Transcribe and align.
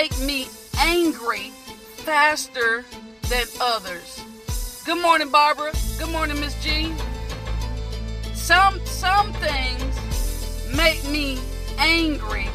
make 0.00 0.20
me 0.20 0.46
angry 0.78 1.50
faster 2.06 2.84
than 3.28 3.44
others. 3.60 4.22
Good 4.86 5.02
morning, 5.02 5.28
Barbara. 5.28 5.72
Good 5.98 6.10
morning, 6.10 6.38
Miss 6.38 6.54
Jean. 6.62 6.96
Some 8.32 8.78
some 8.86 9.32
things 9.32 10.70
make 10.72 11.02
me 11.08 11.40
angry 11.78 12.46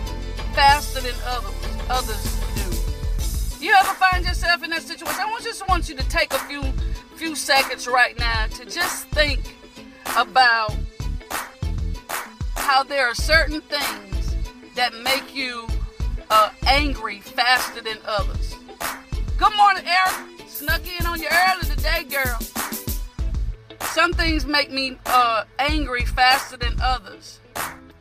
faster 0.54 1.02
than 1.02 1.16
others 1.26 1.54
others 1.90 2.24
do. 2.56 3.66
You 3.66 3.74
ever 3.74 3.94
find 3.96 4.24
yourself 4.24 4.64
in 4.64 4.70
that 4.70 4.84
situation? 4.84 5.20
I 5.20 5.40
just 5.44 5.68
want 5.68 5.90
you 5.90 5.98
to 5.98 6.08
take 6.08 6.32
a 6.32 6.40
few 6.48 6.64
few 7.18 7.36
seconds 7.36 7.88
right 7.88 8.18
now 8.18 8.48
to 8.58 8.64
just 8.64 9.08
think 9.10 9.58
about 10.16 10.74
how 12.56 12.84
there 12.84 13.06
are 13.06 13.16
certain 13.16 13.60
things 13.60 14.36
that 14.76 14.94
make 15.04 15.36
you 15.36 15.68
uh, 16.30 16.50
angry 16.68 17.20
faster 17.20 17.82
than 17.82 17.98
others. 18.06 18.56
Good 19.38 19.56
morning, 19.56 19.84
Eric. 19.86 20.48
Snuck 20.48 20.82
in 21.00 21.06
on 21.06 21.20
you 21.20 21.28
early 21.32 21.66
today, 21.66 22.04
girl. 22.04 22.40
Some 23.82 24.14
things 24.14 24.46
make 24.46 24.72
me 24.72 24.98
uh, 25.06 25.44
angry 25.60 26.06
faster 26.06 26.58
than 26.58 26.80
others. 26.82 27.40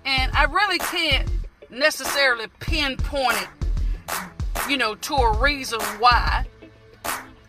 And 0.04 0.32
I 0.32 0.44
really 0.44 0.78
can't 0.78 1.28
necessarily 1.70 2.46
pinpoint 2.60 3.38
it, 3.42 3.48
you 4.68 4.76
know, 4.76 4.94
to 4.94 5.14
a 5.14 5.38
reason 5.38 5.80
why. 5.98 6.46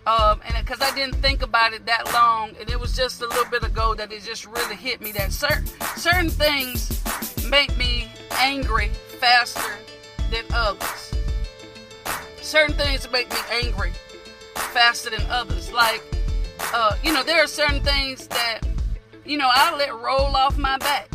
Um, 0.05 0.41
and 0.45 0.65
because 0.65 0.81
I 0.81 0.93
didn't 0.93 1.15
think 1.15 1.41
about 1.41 1.73
it 1.73 1.85
that 1.85 2.11
long, 2.13 2.51
and 2.59 2.69
it 2.69 2.79
was 2.79 2.95
just 2.95 3.21
a 3.21 3.27
little 3.27 3.45
bit 3.45 3.63
ago 3.63 3.95
that 3.95 4.11
it 4.11 4.23
just 4.23 4.45
really 4.45 4.75
hit 4.75 5.01
me 5.01 5.13
that 5.13 5.31
certain 5.31 5.65
certain 5.95 6.29
things 6.29 7.01
make 7.49 7.75
me 7.77 8.11
angry 8.31 8.89
faster 9.19 9.61
than 10.31 10.45
others. 10.53 11.13
Certain 12.41 12.75
things 12.75 13.09
make 13.11 13.29
me 13.29 13.39
angry 13.51 13.91
faster 14.55 15.09
than 15.09 15.21
others. 15.29 15.71
Like, 15.71 16.03
uh, 16.73 16.95
you 17.03 17.13
know, 17.13 17.23
there 17.23 17.43
are 17.43 17.47
certain 17.47 17.81
things 17.81 18.27
that, 18.27 18.61
you 19.25 19.37
know, 19.37 19.49
I'll 19.53 19.77
let 19.77 19.93
roll 19.93 20.35
off 20.35 20.57
my 20.57 20.77
back. 20.77 21.09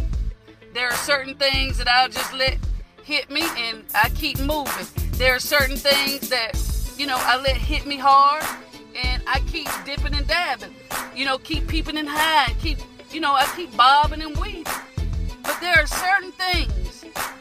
There 0.73 0.89
are 0.89 0.97
certain 0.97 1.35
things 1.35 1.79
that 1.79 1.89
I'll 1.89 2.09
just 2.09 2.33
let 2.33 2.59
hit 3.03 3.31
me 3.31 3.43
and 3.57 3.85
I 3.95 4.11
keep 4.11 4.39
moving. 4.39 4.87
There 5.13 5.35
are 5.35 5.41
certain 5.41 5.77
things 5.77 6.29
that, 6.29 6.53
you 6.97 7.07
know, 7.07 7.17
I 7.19 7.41
let 7.41 7.57
hit 7.57 7.87
me 7.87 7.97
hard 7.97 8.45
and 8.95 9.23
I 9.27 9.41
keep 9.41 9.69
dipping 9.85 10.15
and 10.15 10.27
dabbing. 10.27 10.75
You 11.15 11.25
know, 11.25 11.39
keep 11.39 11.67
peeping 11.67 11.97
and 11.97 12.09
hiding. 12.09 12.57
Keep, 12.57 12.79
you 13.11 13.21
know, 13.21 13.33
I 13.33 13.45
keep 13.57 13.77
bobbing 13.77 14.23
and 14.23 14.37
weaving. 14.37 14.65
But 15.43 15.59
there 15.61 15.83
are 15.83 15.87
certain 15.87 16.33
things 16.33 16.88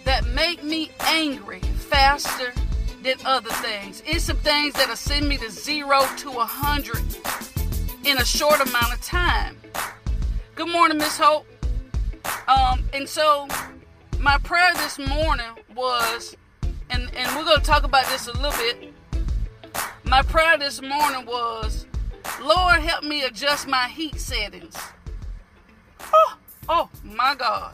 that 0.03 0.25
make 0.27 0.63
me 0.63 0.91
angry 1.01 1.59
faster 1.59 2.53
than 3.03 3.17
other 3.25 3.49
things. 3.49 4.01
It's 4.05 4.25
some 4.25 4.37
things 4.37 4.73
that'll 4.73 4.95
send 4.95 5.27
me 5.27 5.37
to 5.37 5.49
zero 5.49 6.01
to 6.17 6.29
a 6.31 6.45
hundred 6.45 7.03
in 8.05 8.17
a 8.17 8.25
short 8.25 8.59
amount 8.61 8.93
of 8.93 9.01
time. 9.01 9.57
Good 10.55 10.69
morning, 10.69 10.97
Miss 10.97 11.17
Hope. 11.17 11.45
Um, 12.47 12.83
and 12.93 13.07
so 13.07 13.47
my 14.19 14.37
prayer 14.39 14.73
this 14.75 14.97
morning 14.97 15.45
was, 15.75 16.35
and, 16.89 17.09
and 17.15 17.35
we're 17.35 17.45
gonna 17.45 17.61
talk 17.61 17.83
about 17.83 18.05
this 18.07 18.27
a 18.27 18.33
little 18.33 18.51
bit. 18.51 18.93
My 20.03 20.21
prayer 20.21 20.57
this 20.57 20.81
morning 20.81 21.25
was, 21.25 21.85
Lord, 22.41 22.79
help 22.79 23.03
me 23.03 23.23
adjust 23.23 23.67
my 23.67 23.87
heat 23.87 24.19
settings. 24.19 24.75
Oh, 26.13 26.37
oh 26.69 26.89
my 27.03 27.35
God. 27.35 27.73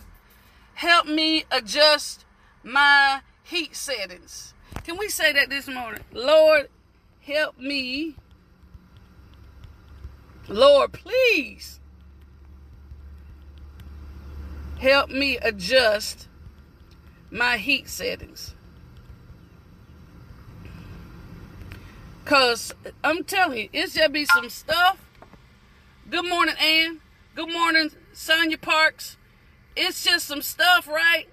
Help 0.83 1.05
me 1.05 1.45
adjust 1.49 2.25
my 2.61 3.21
heat 3.41 3.73
settings. 3.73 4.53
Can 4.83 4.97
we 4.97 5.07
say 5.07 5.31
that 5.31 5.49
this 5.49 5.65
morning? 5.65 6.03
Lord, 6.11 6.67
help 7.21 7.57
me. 7.57 8.17
Lord, 10.49 10.91
please 10.91 11.79
help 14.77 15.09
me 15.09 15.37
adjust 15.37 16.27
my 17.31 17.55
heat 17.55 17.87
settings. 17.87 18.53
Cause 22.25 22.73
I'm 23.05 23.23
telling 23.23 23.57
you, 23.57 23.69
it's 23.71 23.93
just 23.93 24.11
be 24.11 24.25
some 24.25 24.49
stuff. 24.49 24.97
Good 26.09 26.27
morning, 26.27 26.55
Ann. 26.59 26.99
Good 27.35 27.53
morning, 27.53 27.89
Sonia 28.11 28.57
Parks. 28.57 29.15
It's 29.75 30.03
just 30.03 30.27
some 30.27 30.41
stuff, 30.41 30.87
right? 30.87 31.27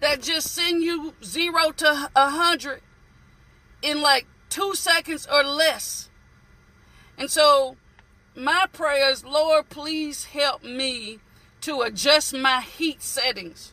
That 0.00 0.22
just 0.22 0.52
send 0.52 0.82
you 0.82 1.14
zero 1.24 1.70
to 1.76 2.10
a 2.14 2.30
hundred 2.30 2.80
in 3.82 4.00
like 4.00 4.26
two 4.48 4.74
seconds 4.74 5.26
or 5.32 5.42
less. 5.42 6.08
And 7.18 7.30
so 7.30 7.76
my 8.34 8.66
prayer 8.72 9.10
is, 9.10 9.24
Lord, 9.24 9.68
please 9.68 10.24
help 10.26 10.62
me 10.64 11.18
to 11.62 11.82
adjust 11.82 12.34
my 12.34 12.60
heat 12.60 13.02
settings 13.02 13.72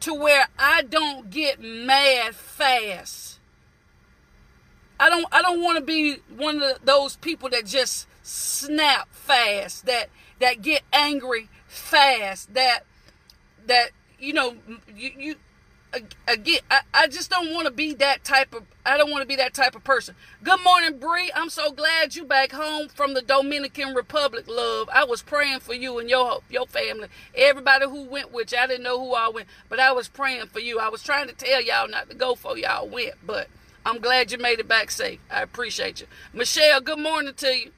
to 0.00 0.14
where 0.14 0.48
I 0.58 0.82
don't 0.82 1.30
get 1.30 1.60
mad 1.60 2.34
fast. 2.34 3.38
I 5.00 5.08
don't 5.08 5.26
I 5.30 5.42
don't 5.42 5.62
want 5.62 5.78
to 5.78 5.84
be 5.84 6.16
one 6.36 6.62
of 6.62 6.84
those 6.84 7.16
people 7.16 7.48
that 7.50 7.66
just 7.66 8.08
snap 8.22 9.08
fast, 9.12 9.86
that 9.86 10.10
that 10.40 10.62
get 10.62 10.82
angry 10.92 11.48
fast, 11.66 12.54
that 12.54 12.80
that 13.68 13.90
you 14.18 14.32
know 14.32 14.56
you 14.94 15.10
you 15.16 15.34
again 16.26 16.60
I, 16.70 16.80
I 16.92 17.06
just 17.06 17.30
don't 17.30 17.52
want 17.54 17.66
to 17.66 17.72
be 17.72 17.94
that 17.94 18.24
type 18.24 18.54
of 18.54 18.64
I 18.84 18.98
don't 18.98 19.10
want 19.10 19.22
to 19.22 19.28
be 19.28 19.36
that 19.36 19.54
type 19.54 19.74
of 19.74 19.84
person. 19.84 20.14
Good 20.42 20.62
morning, 20.64 20.98
Bree. 20.98 21.30
I'm 21.34 21.50
so 21.50 21.70
glad 21.72 22.16
you 22.16 22.24
back 22.24 22.52
home 22.52 22.88
from 22.88 23.14
the 23.14 23.22
Dominican 23.22 23.94
Republic, 23.94 24.46
love. 24.48 24.88
I 24.92 25.04
was 25.04 25.22
praying 25.22 25.60
for 25.60 25.74
you 25.74 25.98
and 25.98 26.10
your 26.10 26.40
your 26.50 26.66
family. 26.66 27.08
Everybody 27.34 27.86
who 27.86 28.04
went 28.04 28.32
with 28.32 28.52
you, 28.52 28.58
I 28.58 28.66
didn't 28.66 28.84
know 28.84 28.98
who 28.98 29.14
all 29.14 29.32
went, 29.32 29.48
but 29.68 29.78
I 29.78 29.92
was 29.92 30.08
praying 30.08 30.46
for 30.48 30.60
you. 30.60 30.78
I 30.78 30.88
was 30.88 31.02
trying 31.02 31.28
to 31.28 31.34
tell 31.34 31.62
y'all 31.62 31.88
not 31.88 32.10
to 32.10 32.16
go 32.16 32.34
for 32.34 32.58
y'all 32.58 32.88
went, 32.88 33.14
but 33.24 33.48
I'm 33.86 34.00
glad 34.00 34.32
you 34.32 34.38
made 34.38 34.58
it 34.60 34.68
back 34.68 34.90
safe. 34.90 35.20
I 35.30 35.42
appreciate 35.42 36.00
you. 36.00 36.06
Michelle, 36.32 36.80
good 36.80 36.98
morning 36.98 37.34
to 37.34 37.56
you. 37.56 37.72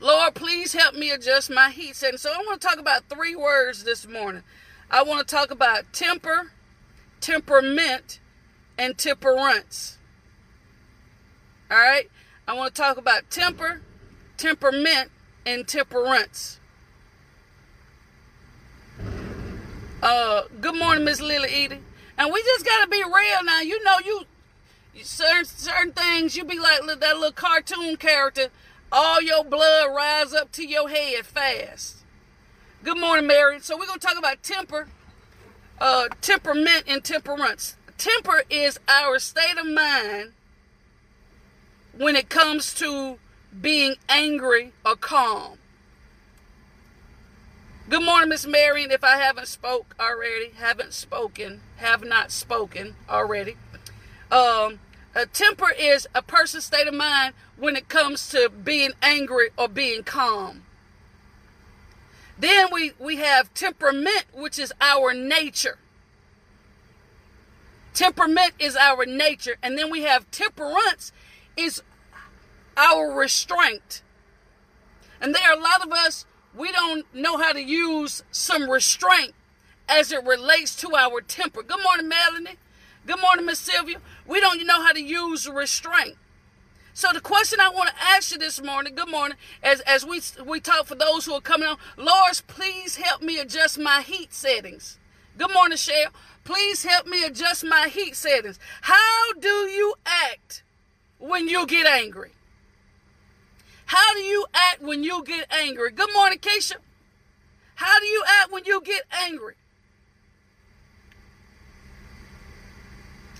Lord, 0.00 0.34
please 0.34 0.72
help 0.72 0.96
me 0.96 1.10
adjust 1.10 1.48
my 1.48 1.70
heat 1.70 1.94
setting. 1.94 2.18
So 2.18 2.32
I 2.32 2.38
want 2.38 2.60
to 2.60 2.66
talk 2.66 2.78
about 2.78 3.04
three 3.08 3.36
words 3.36 3.84
this 3.84 4.06
morning. 4.06 4.42
I 4.92 5.02
want 5.02 5.26
to 5.26 5.34
talk 5.34 5.50
about 5.50 5.90
temper, 5.94 6.52
temperament, 7.22 8.20
and 8.76 8.98
temperance. 8.98 9.96
All 11.70 11.78
right? 11.78 12.10
I 12.46 12.52
want 12.52 12.74
to 12.74 12.82
talk 12.82 12.98
about 12.98 13.30
temper, 13.30 13.80
temperament, 14.36 15.10
and 15.46 15.66
temperance. 15.66 16.60
Uh, 20.02 20.42
good 20.60 20.76
morning, 20.76 21.04
Miss 21.04 21.22
Lily 21.22 21.48
Edie. 21.48 21.80
And 22.18 22.30
we 22.30 22.42
just 22.42 22.66
gotta 22.66 22.90
be 22.90 23.02
real 23.02 23.44
now. 23.44 23.60
You 23.60 23.82
know, 23.82 23.96
you 24.04 24.26
certain 25.02 25.46
certain 25.46 25.92
things 25.92 26.36
you 26.36 26.44
be 26.44 26.58
like 26.58 26.80
that 26.84 27.00
little 27.16 27.32
cartoon 27.32 27.96
character 27.96 28.48
all 28.92 29.22
your 29.22 29.42
blood 29.42 29.88
rise 29.94 30.34
up 30.34 30.52
to 30.52 30.68
your 30.68 30.90
head 30.90 31.24
fast 31.24 32.01
good 32.84 32.98
morning 32.98 33.26
mary. 33.26 33.60
So 33.60 33.76
we're 33.78 33.86
going 33.86 34.00
to 34.00 34.06
talk 34.06 34.18
about 34.18 34.42
temper 34.42 34.88
uh, 35.80 36.08
temperament 36.20 36.84
and 36.86 37.02
temperance. 37.04 37.76
Temper 37.98 38.42
is 38.50 38.78
our 38.88 39.18
state 39.18 39.56
of 39.58 39.66
mind 39.66 40.32
when 41.96 42.16
it 42.16 42.28
comes 42.28 42.74
to 42.74 43.18
being 43.60 43.94
angry 44.08 44.72
or 44.84 44.96
calm. 44.96 45.58
Good 47.88 48.02
morning 48.02 48.30
miss 48.30 48.46
marion 48.46 48.90
if 48.90 49.04
i 49.04 49.16
haven't 49.16 49.48
spoke 49.48 49.94
already 50.00 50.52
haven't 50.56 50.92
spoken 50.92 51.60
have 51.76 52.04
not 52.04 52.30
spoken 52.30 52.94
already 53.08 53.56
um, 54.30 54.78
a 55.14 55.26
temper 55.26 55.70
is 55.78 56.06
a 56.14 56.22
person's 56.22 56.64
state 56.64 56.86
of 56.86 56.94
mind 56.94 57.34
when 57.56 57.76
it 57.76 57.88
comes 57.88 58.30
to 58.30 58.48
being 58.48 58.92
angry 59.02 59.50
or 59.58 59.68
being 59.68 60.04
calm. 60.04 60.62
Then 62.42 62.70
we, 62.72 62.90
we 62.98 63.18
have 63.18 63.54
temperament, 63.54 64.24
which 64.34 64.58
is 64.58 64.72
our 64.80 65.14
nature. 65.14 65.78
Temperament 67.94 68.54
is 68.58 68.74
our 68.74 69.06
nature. 69.06 69.58
And 69.62 69.78
then 69.78 69.92
we 69.92 70.02
have 70.02 70.28
temperance 70.32 71.12
is 71.56 71.84
our 72.76 73.12
restraint. 73.12 74.02
And 75.20 75.32
there 75.32 75.52
are 75.52 75.56
a 75.56 75.62
lot 75.62 75.86
of 75.86 75.92
us, 75.92 76.26
we 76.52 76.72
don't 76.72 77.06
know 77.14 77.36
how 77.36 77.52
to 77.52 77.62
use 77.62 78.24
some 78.32 78.68
restraint 78.68 79.34
as 79.88 80.10
it 80.10 80.24
relates 80.24 80.74
to 80.76 80.96
our 80.96 81.20
temper. 81.20 81.62
Good 81.62 81.80
morning, 81.80 82.08
Melanie. 82.08 82.56
Good 83.06 83.20
morning, 83.20 83.46
Miss 83.46 83.60
Sylvia. 83.60 83.98
We 84.26 84.40
don't 84.40 84.66
know 84.66 84.82
how 84.82 84.90
to 84.90 85.00
use 85.00 85.48
restraint. 85.48 86.16
So 86.94 87.08
the 87.12 87.20
question 87.20 87.58
I 87.58 87.70
want 87.70 87.88
to 87.88 87.94
ask 88.02 88.32
you 88.32 88.38
this 88.38 88.62
morning, 88.62 88.94
good 88.94 89.08
morning, 89.08 89.38
as, 89.62 89.80
as 89.80 90.04
we 90.04 90.20
we 90.44 90.60
talk 90.60 90.86
for 90.86 90.94
those 90.94 91.24
who 91.24 91.32
are 91.32 91.40
coming 91.40 91.68
on, 91.68 91.78
Lord, 91.96 92.40
please 92.48 92.96
help 92.96 93.22
me 93.22 93.38
adjust 93.38 93.78
my 93.78 94.02
heat 94.02 94.34
settings. 94.34 94.98
Good 95.38 95.52
morning, 95.52 95.78
Shell. 95.78 96.10
Please 96.44 96.84
help 96.84 97.06
me 97.06 97.24
adjust 97.24 97.64
my 97.64 97.88
heat 97.88 98.14
settings. 98.14 98.58
How 98.82 99.32
do 99.40 99.48
you 99.48 99.94
act 100.04 100.62
when 101.18 101.48
you 101.48 101.66
get 101.66 101.86
angry? 101.86 102.32
How 103.86 104.14
do 104.14 104.20
you 104.20 104.44
act 104.52 104.82
when 104.82 105.02
you 105.02 105.24
get 105.24 105.50
angry? 105.50 105.92
Good 105.92 106.12
morning, 106.12 106.38
Keisha. 106.38 106.76
How 107.76 108.00
do 108.00 108.06
you 108.06 108.22
act 108.40 108.52
when 108.52 108.64
you 108.66 108.82
get 108.82 109.02
angry? 109.10 109.54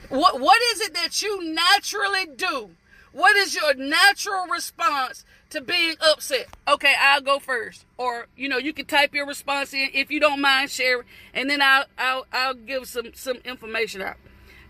What, 0.08 0.40
what 0.40 0.60
is 0.75 0.81
it 0.81 0.94
that 0.94 1.20
you 1.22 1.52
naturally 1.54 2.26
do? 2.34 2.70
What 3.12 3.37
is 3.37 3.55
your 3.55 3.75
natural 3.75 4.47
response 4.47 5.25
to 5.50 5.61
being 5.61 5.97
upset? 6.00 6.49
Okay, 6.67 6.94
I'll 6.99 7.20
go 7.20 7.38
first. 7.38 7.85
Or, 7.99 8.26
you 8.37 8.49
know, 8.49 8.56
you 8.56 8.73
can 8.73 8.87
type 8.87 9.14
your 9.14 9.26
response 9.26 9.75
in 9.75 9.91
if 9.93 10.11
you 10.11 10.19
don't 10.19 10.41
mind 10.41 10.70
sharing, 10.70 11.06
and 11.35 11.49
then 11.49 11.61
I'll 11.61 11.85
I'll 11.99 12.26
I'll 12.32 12.55
give 12.55 12.87
some 12.87 13.12
some 13.14 13.37
information 13.44 14.00
out. 14.00 14.17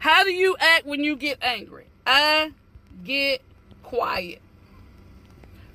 How 0.00 0.24
do 0.24 0.32
you 0.32 0.56
act 0.58 0.84
when 0.84 1.04
you 1.04 1.14
get 1.14 1.38
angry? 1.40 1.86
I 2.04 2.52
get 3.04 3.42
quiet. 3.84 4.42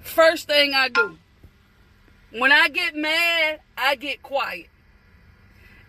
First 0.02 0.48
thing 0.48 0.74
I 0.74 0.90
do. 0.90 1.18
When 2.32 2.52
I 2.52 2.68
get 2.68 2.94
mad, 2.94 3.62
I 3.78 3.96
get 3.96 4.22
quiet. 4.22 4.68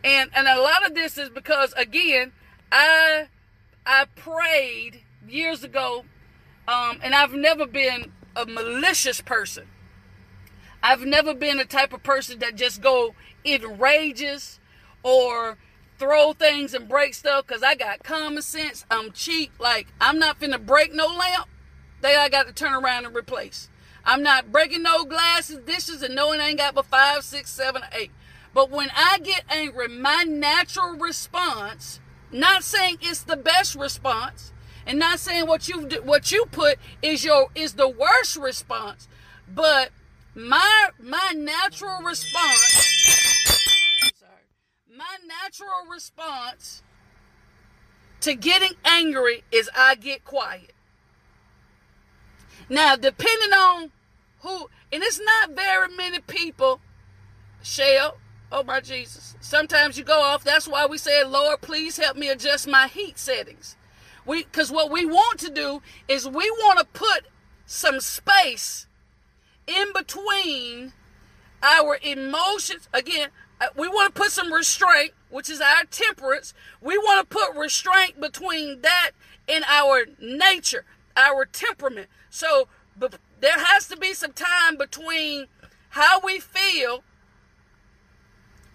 And 0.04 0.30
and 0.34 0.46
a 0.46 0.60
lot 0.60 0.86
of 0.86 0.94
this 0.94 1.18
is 1.18 1.28
because 1.30 1.72
again, 1.72 2.32
I 2.70 3.26
I 3.84 4.04
prayed 4.14 5.02
years 5.26 5.64
ago, 5.64 6.04
um, 6.68 7.00
and 7.02 7.14
I've 7.14 7.32
never 7.32 7.66
been 7.66 8.12
a 8.36 8.46
malicious 8.46 9.20
person. 9.20 9.66
I've 10.82 11.00
never 11.00 11.34
been 11.34 11.56
the 11.56 11.64
type 11.64 11.92
of 11.92 12.02
person 12.04 12.38
that 12.38 12.54
just 12.54 12.80
go 12.80 13.14
enrages 13.44 14.60
or 15.02 15.56
throw 15.98 16.32
things 16.32 16.74
and 16.74 16.88
break 16.88 17.14
stuff 17.14 17.46
because 17.46 17.62
I 17.62 17.74
got 17.74 18.04
common 18.04 18.42
sense. 18.42 18.84
I'm 18.90 19.10
cheap. 19.10 19.50
Like, 19.58 19.88
I'm 20.00 20.18
not 20.18 20.38
finna 20.38 20.64
break 20.64 20.94
no 20.94 21.06
lamp 21.06 21.48
that 22.02 22.16
I 22.16 22.28
got 22.28 22.46
to 22.46 22.52
turn 22.52 22.74
around 22.74 23.06
and 23.06 23.16
replace. 23.16 23.68
I'm 24.04 24.22
not 24.22 24.52
breaking 24.52 24.82
no 24.82 25.04
glasses, 25.04 25.58
dishes, 25.66 26.02
and 26.02 26.14
knowing 26.14 26.40
I 26.40 26.50
ain't 26.50 26.58
got 26.58 26.74
but 26.74 26.86
five, 26.86 27.24
six, 27.24 27.50
seven, 27.50 27.82
eight. 27.92 28.12
But 28.54 28.70
when 28.70 28.90
I 28.94 29.18
get 29.18 29.44
angry, 29.48 29.88
my 29.88 30.22
natural 30.22 30.96
response 30.96 32.00
not 32.30 32.62
saying 32.62 32.98
it's 33.00 33.22
the 33.22 33.36
best 33.36 33.74
response, 33.74 34.52
and 34.88 34.98
not 34.98 35.20
saying 35.20 35.46
what 35.46 35.68
you 35.68 35.86
what 36.02 36.32
you 36.32 36.46
put 36.46 36.78
is 37.02 37.24
your 37.24 37.48
is 37.54 37.74
the 37.74 37.88
worst 37.88 38.36
response, 38.36 39.06
but 39.54 39.90
my 40.34 40.88
my 40.98 41.32
natural 41.36 42.00
response. 42.02 42.58
Sorry, 44.18 44.48
my 44.90 45.18
natural 45.26 45.92
response 45.92 46.82
to 48.22 48.34
getting 48.34 48.72
angry 48.84 49.44
is 49.52 49.70
I 49.76 49.94
get 49.94 50.24
quiet. 50.24 50.72
Now, 52.70 52.96
depending 52.96 53.52
on 53.52 53.92
who, 54.40 54.68
and 54.92 55.02
it's 55.02 55.20
not 55.20 55.52
very 55.54 55.94
many 55.94 56.18
people, 56.20 56.80
Shell, 57.62 58.18
Oh 58.50 58.62
my 58.62 58.80
Jesus. 58.80 59.36
Sometimes 59.40 59.98
you 59.98 60.04
go 60.04 60.22
off. 60.22 60.42
That's 60.42 60.66
why 60.66 60.86
we 60.86 60.96
say, 60.96 61.22
Lord, 61.22 61.60
please 61.60 61.98
help 61.98 62.16
me 62.16 62.30
adjust 62.30 62.66
my 62.66 62.86
heat 62.86 63.18
settings. 63.18 63.76
We 64.28 64.44
because 64.44 64.70
what 64.70 64.90
we 64.90 65.06
want 65.06 65.40
to 65.40 65.50
do 65.50 65.80
is 66.06 66.28
we 66.28 66.50
want 66.50 66.78
to 66.78 66.84
put 66.84 67.26
some 67.64 67.98
space 67.98 68.86
in 69.66 69.92
between 69.94 70.92
our 71.62 71.98
emotions. 72.02 72.88
Again, 72.92 73.30
uh, 73.58 73.68
we 73.74 73.88
want 73.88 74.14
to 74.14 74.20
put 74.20 74.30
some 74.30 74.52
restraint, 74.52 75.12
which 75.30 75.48
is 75.48 75.62
our 75.62 75.84
temperance. 75.90 76.52
We 76.82 76.98
want 76.98 77.28
to 77.28 77.36
put 77.36 77.56
restraint 77.56 78.20
between 78.20 78.82
that 78.82 79.12
and 79.48 79.64
our 79.66 80.04
nature, 80.20 80.84
our 81.16 81.46
temperament. 81.46 82.08
So 82.28 82.68
there 83.40 83.58
has 83.58 83.88
to 83.88 83.96
be 83.96 84.12
some 84.12 84.32
time 84.32 84.76
between 84.76 85.46
how 85.90 86.20
we 86.22 86.38
feel 86.38 87.02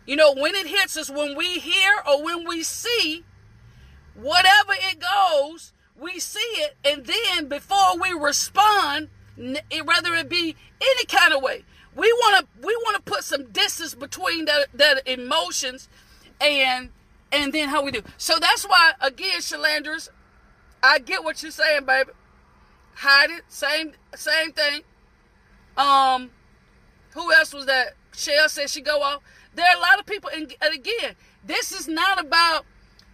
you 0.06 0.18
know, 0.18 0.34
when 0.34 0.54
it 0.54 0.68
hits 0.68 0.98
us, 0.98 1.10
when 1.10 1.38
we 1.38 1.60
hear 1.60 1.94
or 2.06 2.22
when 2.22 2.46
we 2.46 2.62
see, 2.64 3.24
whatever 4.16 4.74
it 4.74 5.00
goes, 5.00 5.74
we 6.00 6.20
see 6.20 6.40
it, 6.40 6.76
and 6.84 7.06
then 7.06 7.48
before 7.48 7.98
we 8.02 8.12
respond, 8.12 9.10
whether 9.38 10.14
it 10.16 10.30
be 10.30 10.56
any 10.82 11.06
kind 11.06 11.34
of 11.34 11.42
way, 11.42 11.64
we 11.96 12.12
want 12.14 12.46
to 12.46 12.66
we 12.66 12.76
want 12.84 12.96
to 12.96 13.12
put 13.12 13.24
some 13.24 13.52
distance 13.52 13.94
between 13.96 14.46
the, 14.46 14.68
the 14.74 15.12
emotions 15.12 15.90
and 16.42 16.90
and 17.32 17.54
then 17.54 17.70
how 17.70 17.84
we 17.84 17.92
do. 17.92 18.02
So 18.18 18.40
that's 18.40 18.64
why 18.64 18.94
again, 19.02 19.40
Shalandris, 19.40 20.10
I 20.82 21.00
get 21.00 21.24
what 21.24 21.42
you're 21.42 21.52
saying, 21.52 21.86
baby. 21.86 22.12
Hide 22.96 23.32
it, 23.32 23.44
same 23.48 23.94
same 24.16 24.52
thing. 24.52 24.82
Um, 25.78 26.32
who 27.14 27.32
else 27.34 27.54
was 27.54 27.66
that? 27.66 27.94
Shell 28.16 28.50
said 28.50 28.70
she 28.70 28.82
go 28.82 29.02
off. 29.02 29.22
There 29.56 29.66
are 29.66 29.78
a 29.78 29.80
lot 29.80 30.00
of 30.00 30.06
people, 30.06 30.30
and, 30.34 30.54
again, 30.62 31.16
this 31.46 31.72
is 31.72 31.88
not 31.88 32.20
about 32.20 32.66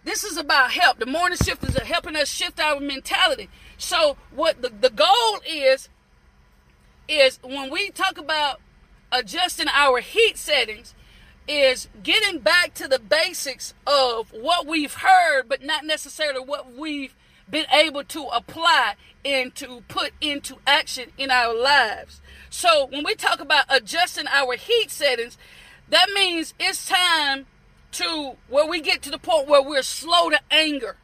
this 0.03 0.23
is 0.23 0.37
about 0.37 0.71
help. 0.71 0.99
The 0.99 1.05
morning 1.05 1.37
shift 1.43 1.63
is 1.63 1.77
helping 1.77 2.15
us 2.15 2.29
shift 2.29 2.59
our 2.59 2.79
mentality. 2.79 3.49
So 3.77 4.17
what 4.31 4.61
the, 4.61 4.69
the 4.69 4.89
goal 4.89 5.39
is 5.47 5.89
is 7.07 7.39
when 7.43 7.71
we 7.71 7.89
talk 7.89 8.17
about 8.17 8.61
adjusting 9.11 9.67
our 9.67 9.99
heat 9.99 10.37
settings 10.37 10.93
is 11.47 11.89
getting 12.03 12.39
back 12.39 12.75
to 12.75 12.87
the 12.87 12.99
basics 12.99 13.73
of 13.87 14.31
what 14.31 14.67
we've 14.67 14.93
heard 14.93 15.49
but 15.49 15.63
not 15.63 15.83
necessarily 15.83 16.39
what 16.39 16.71
we've 16.71 17.15
been 17.49 17.65
able 17.71 18.03
to 18.03 18.25
apply 18.27 18.93
and 19.25 19.55
to 19.55 19.81
put 19.87 20.11
into 20.21 20.57
action 20.67 21.09
in 21.17 21.31
our 21.31 21.53
lives. 21.53 22.21
So 22.49 22.85
when 22.85 23.03
we 23.03 23.15
talk 23.15 23.39
about 23.39 23.65
adjusting 23.69 24.27
our 24.27 24.55
heat 24.55 24.91
settings, 24.91 25.37
that 25.89 26.09
means 26.13 26.53
it's 26.59 26.87
time 26.87 27.47
to 27.93 28.35
where 28.47 28.67
we 28.67 28.81
get 28.81 29.01
to 29.03 29.09
the 29.09 29.17
point 29.17 29.47
where 29.47 29.61
we're 29.61 29.83
slow 29.83 30.29
to 30.29 30.39
anger. 30.51 30.97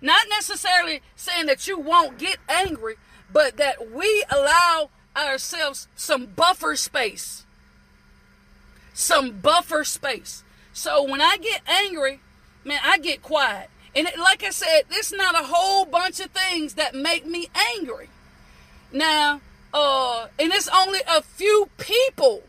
Not 0.00 0.26
necessarily 0.28 1.02
saying 1.14 1.46
that 1.46 1.66
you 1.66 1.78
won't 1.78 2.18
get 2.18 2.38
angry, 2.48 2.96
but 3.32 3.56
that 3.56 3.90
we 3.90 4.24
allow 4.30 4.90
ourselves 5.16 5.88
some 5.96 6.26
buffer 6.26 6.76
space. 6.76 7.44
Some 8.92 9.40
buffer 9.40 9.84
space. 9.84 10.42
So 10.72 11.02
when 11.02 11.20
I 11.20 11.38
get 11.38 11.62
angry, 11.66 12.20
man, 12.64 12.80
I 12.84 12.98
get 12.98 13.22
quiet. 13.22 13.70
And 13.94 14.06
it, 14.06 14.18
like 14.18 14.44
I 14.44 14.50
said, 14.50 14.82
it's 14.90 15.12
not 15.12 15.34
a 15.34 15.46
whole 15.46 15.86
bunch 15.86 16.20
of 16.20 16.30
things 16.30 16.74
that 16.74 16.94
make 16.94 17.26
me 17.26 17.48
angry. 17.74 18.10
Now, 18.92 19.40
uh, 19.72 20.28
and 20.38 20.52
it's 20.52 20.68
only 20.68 21.00
a 21.08 21.22
few 21.22 21.70
people 21.78 22.42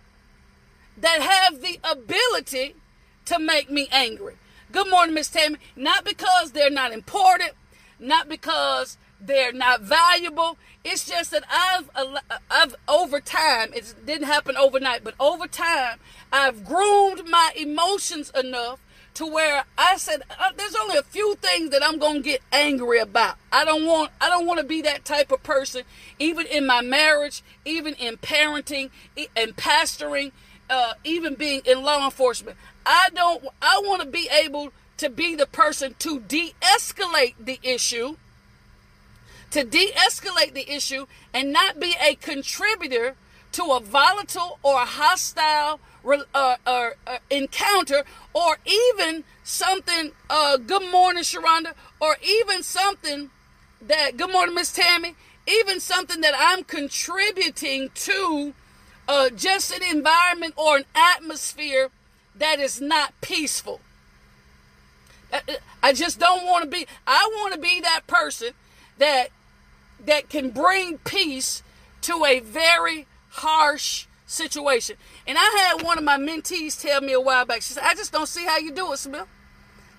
that 0.98 1.22
have 1.22 1.62
the 1.62 1.80
ability 1.84 2.76
to 3.28 3.40
make 3.40 3.70
me 3.70 3.88
angry. 3.92 4.36
Good 4.72 4.90
morning, 4.90 5.14
Miss 5.14 5.30
Tammy. 5.30 5.58
Not 5.76 6.04
because 6.06 6.52
they're 6.52 6.70
not 6.70 6.92
important, 6.92 7.52
not 8.00 8.28
because 8.28 8.98
they're 9.20 9.54
not 9.54 9.82
valuable. 9.82 10.58
It's 10.84 11.06
just 11.06 11.32
that 11.32 11.44
I've, 11.52 11.90
I've 12.50 12.76
over 12.88 13.20
time, 13.20 13.74
it 13.74 13.94
didn't 14.06 14.28
happen 14.28 14.56
overnight, 14.56 15.04
but 15.04 15.14
over 15.20 15.48
time, 15.48 16.00
I've 16.32 16.64
groomed 16.64 17.28
my 17.28 17.52
emotions 17.56 18.32
enough 18.32 18.80
to 19.16 19.26
where 19.26 19.66
I 19.78 19.98
said, 19.98 20.22
uh, 20.40 20.52
there's 20.56 20.76
only 20.76 20.96
a 20.96 21.02
few 21.04 21.36
things 21.36 21.72
that 21.72 21.84
I'm 21.84 21.98
gonna 21.98 22.20
get 22.20 22.42
angry 22.52 23.00
about. 23.00 23.38
I 23.52 23.66
don't 23.66 23.86
want, 23.86 24.12
I 24.22 24.30
don't 24.30 24.46
want 24.46 24.60
to 24.60 24.66
be 24.66 24.84
that 24.84 25.06
type 25.06 25.32
of 25.32 25.42
person, 25.42 25.84
even 26.20 26.46
in 26.46 26.68
my 26.68 26.82
marriage, 26.82 27.44
even 27.66 27.96
in 27.96 28.18
parenting, 28.18 28.92
and 29.36 29.56
pastoring 29.56 30.32
uh, 30.70 30.94
even 31.04 31.36
being 31.36 31.62
in 31.66 31.84
law 31.84 32.04
enforcement. 32.06 32.58
I 32.86 33.10
don't. 33.14 33.46
I 33.62 33.82
want 33.84 34.02
to 34.02 34.08
be 34.08 34.30
able 34.30 34.72
to 34.98 35.10
be 35.10 35.36
the 35.36 35.46
person 35.46 35.96
to 36.00 36.20
de-escalate 36.20 37.36
the 37.40 37.60
issue, 37.62 38.16
to 39.52 39.64
de-escalate 39.64 40.54
the 40.54 40.70
issue, 40.72 41.06
and 41.34 41.54
not 41.54 41.80
be 41.80 41.96
a 42.02 42.16
contributor 42.16 43.16
to 43.52 43.64
a 43.64 43.80
volatile 43.80 44.60
or 44.64 44.82
a 44.82 44.86
hostile 44.86 45.80
uh, 46.06 46.56
uh, 46.66 46.90
uh, 47.06 47.18
encounter, 47.30 48.04
or 48.34 48.58
even 48.66 49.24
something. 49.44 50.12
Uh, 50.30 50.58
good 50.58 50.90
morning, 50.92 51.24
Sharonda, 51.24 51.74
or 52.00 52.18
even 52.24 52.64
something 52.64 53.30
that. 53.82 54.18
Good 54.18 54.32
morning, 54.32 54.56
Miss 54.56 54.72
Tammy. 54.72 55.16
Even 55.48 55.80
something 55.80 56.22
that 56.22 56.34
I'm 56.38 56.64
contributing 56.66 57.90
to 57.94 58.54
uh, 59.08 59.30
just 59.30 59.72
an 59.72 59.84
environment 59.84 60.54
or 60.58 60.78
an 60.78 60.86
atmosphere 60.96 61.90
that 62.36 62.60
is 62.60 62.82
not 62.82 63.14
peaceful. 63.22 63.82
I 65.84 65.94
just 65.94 66.20
don't 66.20 66.46
want 66.46 66.64
to 66.64 66.70
be. 66.70 66.88
I 67.06 67.30
want 67.36 67.54
to 67.54 67.60
be 67.60 67.82
that 67.82 68.08
person 68.08 68.52
that 68.98 69.30
that 70.06 70.30
can 70.30 70.52
bring 70.52 71.00
peace 71.00 71.64
to 72.02 72.24
a 72.24 72.40
very 72.40 73.08
harsh 73.30 74.06
situation. 74.26 74.96
And 75.26 75.38
I 75.38 75.72
had 75.74 75.84
one 75.84 75.98
of 75.98 76.04
my 76.04 76.18
mentees 76.18 76.82
tell 76.82 77.02
me 77.02 77.14
a 77.14 77.20
while 77.20 77.46
back. 77.46 77.62
She 77.62 77.74
said, 77.74 77.84
"I 77.84 77.94
just 77.94 78.14
don't 78.14 78.28
see 78.28 78.46
how 78.46 78.58
you 78.58 78.72
do 78.72 78.94
it, 78.94 78.98
Smith." 78.98 79.28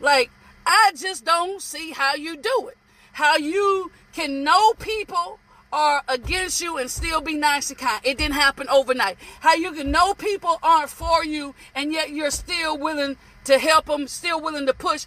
Like, 0.01 0.31
I 0.65 0.93
just 0.97 1.25
don't 1.25 1.61
see 1.61 1.91
how 1.91 2.15
you 2.15 2.37
do 2.37 2.69
it. 2.69 2.79
How 3.13 3.37
you 3.37 3.91
can 4.13 4.45
know 4.45 4.75
people 4.75 5.41
are 5.73 6.03
against 6.09 6.61
you 6.61 6.79
and 6.79 6.91
still 6.91 7.21
be 7.21 7.35
nice 7.35 7.71
and 7.71 7.79
kind. 7.79 8.01
It 8.05 8.19
didn't 8.19 8.35
happen 8.35 8.69
overnight. 8.69 9.19
How 9.41 9.55
you 9.55 9.73
can 9.73 9.91
know 9.91 10.15
people 10.15 10.59
aren't 10.63 10.91
for 10.91 11.25
you 11.25 11.55
and 11.75 11.93
yet 11.93 12.11
you're 12.11 12.31
still 12.31 12.79
willing 12.79 13.17
to 13.45 13.59
help 13.59 13.87
them, 13.87 14.09
still 14.09 14.41
willing 14.41 14.67
to 14.67 14.75
push. 14.75 15.07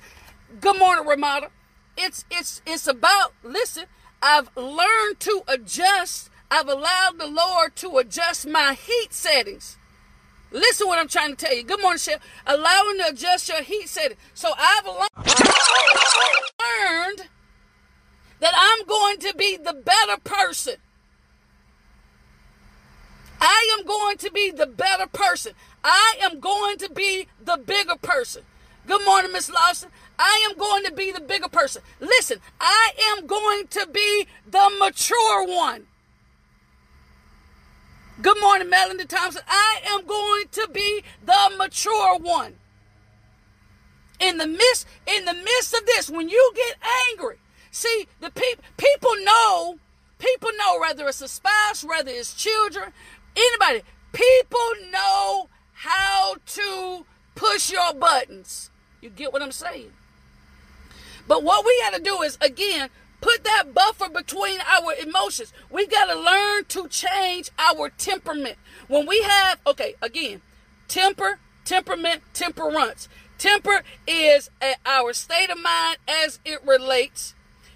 Good 0.59 0.77
morning, 0.77 1.07
Ramada. 1.07 1.49
It's 1.97 2.25
it's 2.31 2.61
it's 2.65 2.87
about 2.87 3.33
listen. 3.43 3.85
I've 4.21 4.55
learned 4.55 5.19
to 5.21 5.43
adjust. 5.47 6.29
I've 6.49 6.67
allowed 6.67 7.17
the 7.17 7.27
Lord 7.27 7.75
to 7.77 7.97
adjust 7.97 8.47
my 8.47 8.73
heat 8.73 9.13
settings. 9.13 9.77
Listen 10.51 10.87
what 10.87 10.99
I'm 10.99 11.07
trying 11.07 11.35
to 11.35 11.45
tell 11.45 11.55
you. 11.55 11.63
Good 11.63 11.81
morning, 11.81 11.97
Chef. 11.97 12.21
Allowing 12.45 12.97
to 12.97 13.07
adjust 13.07 13.47
your 13.47 13.61
heat 13.61 13.87
setting. 13.87 14.17
So 14.33 14.51
I've 14.57 14.85
learned 14.85 15.07
that 18.41 18.53
I'm 18.57 18.85
going 18.85 19.19
to 19.19 19.33
be 19.37 19.55
the 19.55 19.73
better 19.73 20.17
person. 20.23 20.75
I 23.39 23.75
am 23.77 23.85
going 23.85 24.17
to 24.17 24.31
be 24.31 24.51
the 24.51 24.65
better 24.67 25.07
person. 25.07 25.53
I 25.83 26.15
am 26.21 26.39
going 26.39 26.77
to 26.79 26.89
be 26.91 27.27
the 27.43 27.57
bigger 27.57 27.95
person. 27.95 28.43
Good 28.87 29.05
morning, 29.05 29.31
Miss 29.31 29.49
Lawson. 29.49 29.89
I 30.17 30.47
am 30.49 30.57
going 30.57 30.83
to 30.85 30.91
be 30.91 31.11
the 31.11 31.21
bigger 31.21 31.47
person. 31.47 31.83
Listen, 31.99 32.39
I 32.59 32.91
am 33.15 33.27
going 33.27 33.67
to 33.67 33.87
be 33.91 34.27
the 34.49 34.71
mature 34.79 35.47
one. 35.47 35.85
Good 38.21 38.39
morning, 38.41 38.69
Melanie 38.69 39.05
Thompson. 39.05 39.43
I 39.47 39.81
am 39.87 40.05
going 40.05 40.45
to 40.51 40.69
be 40.71 41.03
the 41.23 41.51
mature 41.57 42.17
one. 42.19 42.55
In 44.19 44.37
the 44.37 44.47
midst, 44.47 44.87
in 45.07 45.25
the 45.25 45.33
midst 45.33 45.73
of 45.75 45.85
this, 45.85 46.09
when 46.09 46.29
you 46.29 46.53
get 46.55 46.75
angry, 47.11 47.37
see 47.71 48.07
the 48.19 48.29
people 48.29 48.63
people 48.77 49.15
know, 49.23 49.79
people 50.19 50.49
know 50.57 50.79
whether 50.79 51.07
it's 51.07 51.21
a 51.21 51.27
spouse, 51.27 51.83
whether 51.83 52.11
it's 52.11 52.33
children, 52.33 52.91
anybody, 53.35 53.81
people 54.11 54.71
know 54.91 55.49
how 55.73 56.35
to 56.45 57.05
push 57.35 57.71
your 57.71 57.93
buttons. 57.93 58.69
You 59.01 59.09
get 59.09 59.33
what 59.33 59.41
I'm 59.41 59.51
saying? 59.51 59.91
But 61.27 61.43
what 61.43 61.65
we 61.65 61.79
got 61.81 61.95
to 61.95 62.03
do 62.03 62.21
is, 62.21 62.37
again, 62.41 62.89
put 63.19 63.43
that 63.43 63.73
buffer 63.73 64.09
between 64.09 64.59
our 64.61 64.93
emotions. 64.93 65.53
We 65.69 65.87
got 65.87 66.05
to 66.05 66.19
learn 66.19 66.65
to 66.65 66.87
change 66.87 67.49
our 67.57 67.89
temperament. 67.89 68.57
When 68.87 69.07
we 69.07 69.21
have, 69.21 69.59
okay, 69.65 69.95
again, 70.01 70.41
temper, 70.87 71.39
temperament, 71.65 72.21
temperance. 72.33 73.07
Temper 73.37 73.81
is 74.05 74.49
our 74.85 75.13
state 75.13 75.49
of 75.49 75.59
mind 75.59 75.97
as 76.07 76.39
it 76.45 76.63
relates 76.65 77.33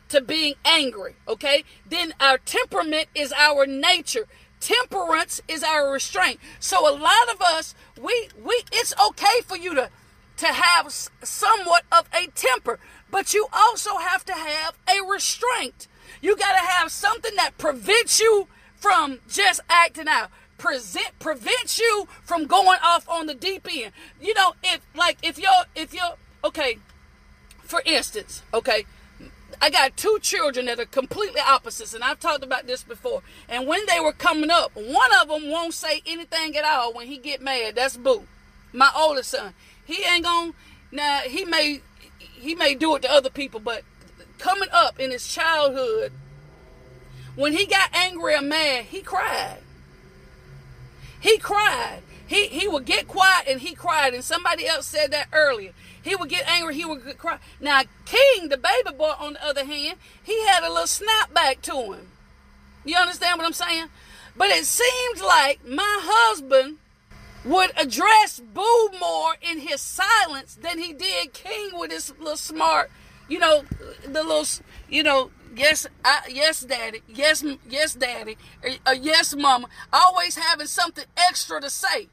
to 0.09 0.21
being 0.21 0.55
angry, 0.63 1.15
okay? 1.27 1.63
Then 1.85 2.13
our 2.19 2.37
temperament 2.37 3.07
is 3.15 3.33
our 3.33 3.65
nature. 3.65 4.27
Temperance 4.59 5.41
is 5.47 5.63
our 5.63 5.91
restraint. 5.91 6.39
So 6.59 6.89
a 6.89 6.95
lot 6.95 7.33
of 7.33 7.41
us, 7.41 7.75
we 7.99 8.29
we 8.41 8.63
it's 8.71 8.93
okay 9.09 9.41
for 9.45 9.57
you 9.57 9.75
to 9.75 9.89
to 10.37 10.47
have 10.47 10.91
somewhat 11.23 11.83
of 11.91 12.09
a 12.13 12.27
temper, 12.27 12.79
but 13.09 13.33
you 13.33 13.47
also 13.53 13.97
have 13.97 14.25
to 14.25 14.33
have 14.33 14.77
a 14.87 15.05
restraint. 15.07 15.87
You 16.21 16.35
got 16.35 16.53
to 16.59 16.65
have 16.65 16.91
something 16.91 17.35
that 17.35 17.57
prevents 17.57 18.19
you 18.19 18.47
from 18.75 19.19
just 19.29 19.61
acting 19.69 20.07
out. 20.07 20.29
Present 20.57 21.11
prevents 21.19 21.79
you 21.79 22.07
from 22.23 22.45
going 22.45 22.79
off 22.81 23.07
on 23.09 23.27
the 23.27 23.33
deep 23.33 23.67
end. 23.71 23.91
You 24.21 24.33
know, 24.33 24.53
if 24.63 24.85
like 24.95 25.17
if 25.21 25.37
you're 25.37 25.51
if 25.75 25.93
you're 25.93 26.15
okay, 26.43 26.79
for 27.63 27.81
instance, 27.85 28.41
okay, 28.53 28.85
I 29.61 29.69
got 29.69 29.97
two 29.97 30.19
children 30.21 30.65
that 30.67 30.79
are 30.79 30.85
completely 30.85 31.41
opposites, 31.41 31.93
and 31.93 32.03
I've 32.03 32.19
talked 32.19 32.43
about 32.43 32.67
this 32.67 32.83
before. 32.83 33.21
And 33.47 33.67
when 33.67 33.81
they 33.87 33.99
were 33.99 34.13
coming 34.13 34.49
up, 34.49 34.75
one 34.75 35.11
of 35.21 35.27
them 35.27 35.49
won't 35.49 35.73
say 35.73 36.01
anything 36.05 36.55
at 36.57 36.65
all 36.65 36.93
when 36.93 37.07
he 37.07 37.17
get 37.17 37.41
mad. 37.41 37.75
That's 37.75 37.97
Boo, 37.97 38.27
my 38.73 38.91
oldest 38.95 39.31
son. 39.31 39.53
He 39.85 40.03
ain't 40.03 40.23
gonna. 40.23 40.53
Now 40.91 41.19
he 41.19 41.45
may 41.45 41.81
he 42.19 42.55
may 42.55 42.75
do 42.75 42.95
it 42.95 43.01
to 43.03 43.11
other 43.11 43.29
people, 43.29 43.59
but 43.59 43.83
coming 44.37 44.69
up 44.71 44.99
in 44.99 45.11
his 45.11 45.27
childhood, 45.27 46.11
when 47.35 47.53
he 47.53 47.65
got 47.65 47.93
angry 47.93 48.35
or 48.35 48.41
mad, 48.41 48.85
he 48.85 49.01
cried. 49.01 49.57
He 51.19 51.37
cried. 51.37 52.01
He 52.27 52.47
he 52.47 52.67
would 52.67 52.85
get 52.85 53.07
quiet 53.07 53.47
and 53.47 53.61
he 53.61 53.75
cried. 53.75 54.13
And 54.13 54.23
somebody 54.23 54.67
else 54.67 54.87
said 54.87 55.11
that 55.11 55.27
earlier. 55.31 55.71
He 56.05 56.15
would 56.15 56.29
get 56.29 56.47
angry, 56.47 56.75
he 56.75 56.85
would 56.85 57.17
cry. 57.17 57.39
Now, 57.59 57.81
King, 58.05 58.49
the 58.49 58.57
baby 58.57 58.95
boy, 58.95 59.13
on 59.19 59.33
the 59.33 59.43
other 59.43 59.65
hand, 59.65 59.97
he 60.23 60.45
had 60.45 60.63
a 60.63 60.69
little 60.69 60.85
snap 60.85 61.33
back 61.33 61.63
to 61.63 61.93
him. 61.93 62.07
You 62.85 62.95
understand 62.95 63.39
what 63.39 63.47
I'm 63.47 63.53
saying? 63.53 63.87
But 64.37 64.49
it 64.49 64.65
seems 64.65 65.19
like 65.19 65.65
my 65.67 65.99
husband 66.03 66.77
would 67.43 67.71
address 67.75 68.39
Boo 68.39 68.89
more 68.99 69.33
in 69.41 69.57
his 69.57 69.81
silence 69.81 70.59
than 70.61 70.77
he 70.77 70.93
did 70.93 71.33
King 71.33 71.71
with 71.73 71.91
his 71.91 72.13
little 72.19 72.37
smart, 72.37 72.91
you 73.27 73.39
know, 73.39 73.63
the 74.03 74.21
little, 74.23 74.45
you 74.87 75.01
know, 75.01 75.31
yes, 75.55 75.87
I, 76.03 76.19
yes, 76.29 76.59
daddy, 76.61 77.01
yes, 77.07 77.43
yes, 77.67 77.95
daddy, 77.95 78.37
or, 78.63 78.69
or 78.85 78.93
yes, 78.93 79.35
mama, 79.35 79.69
always 79.91 80.35
having 80.35 80.67
something 80.67 81.05
extra 81.17 81.59
to 81.61 81.69
say. 81.71 82.09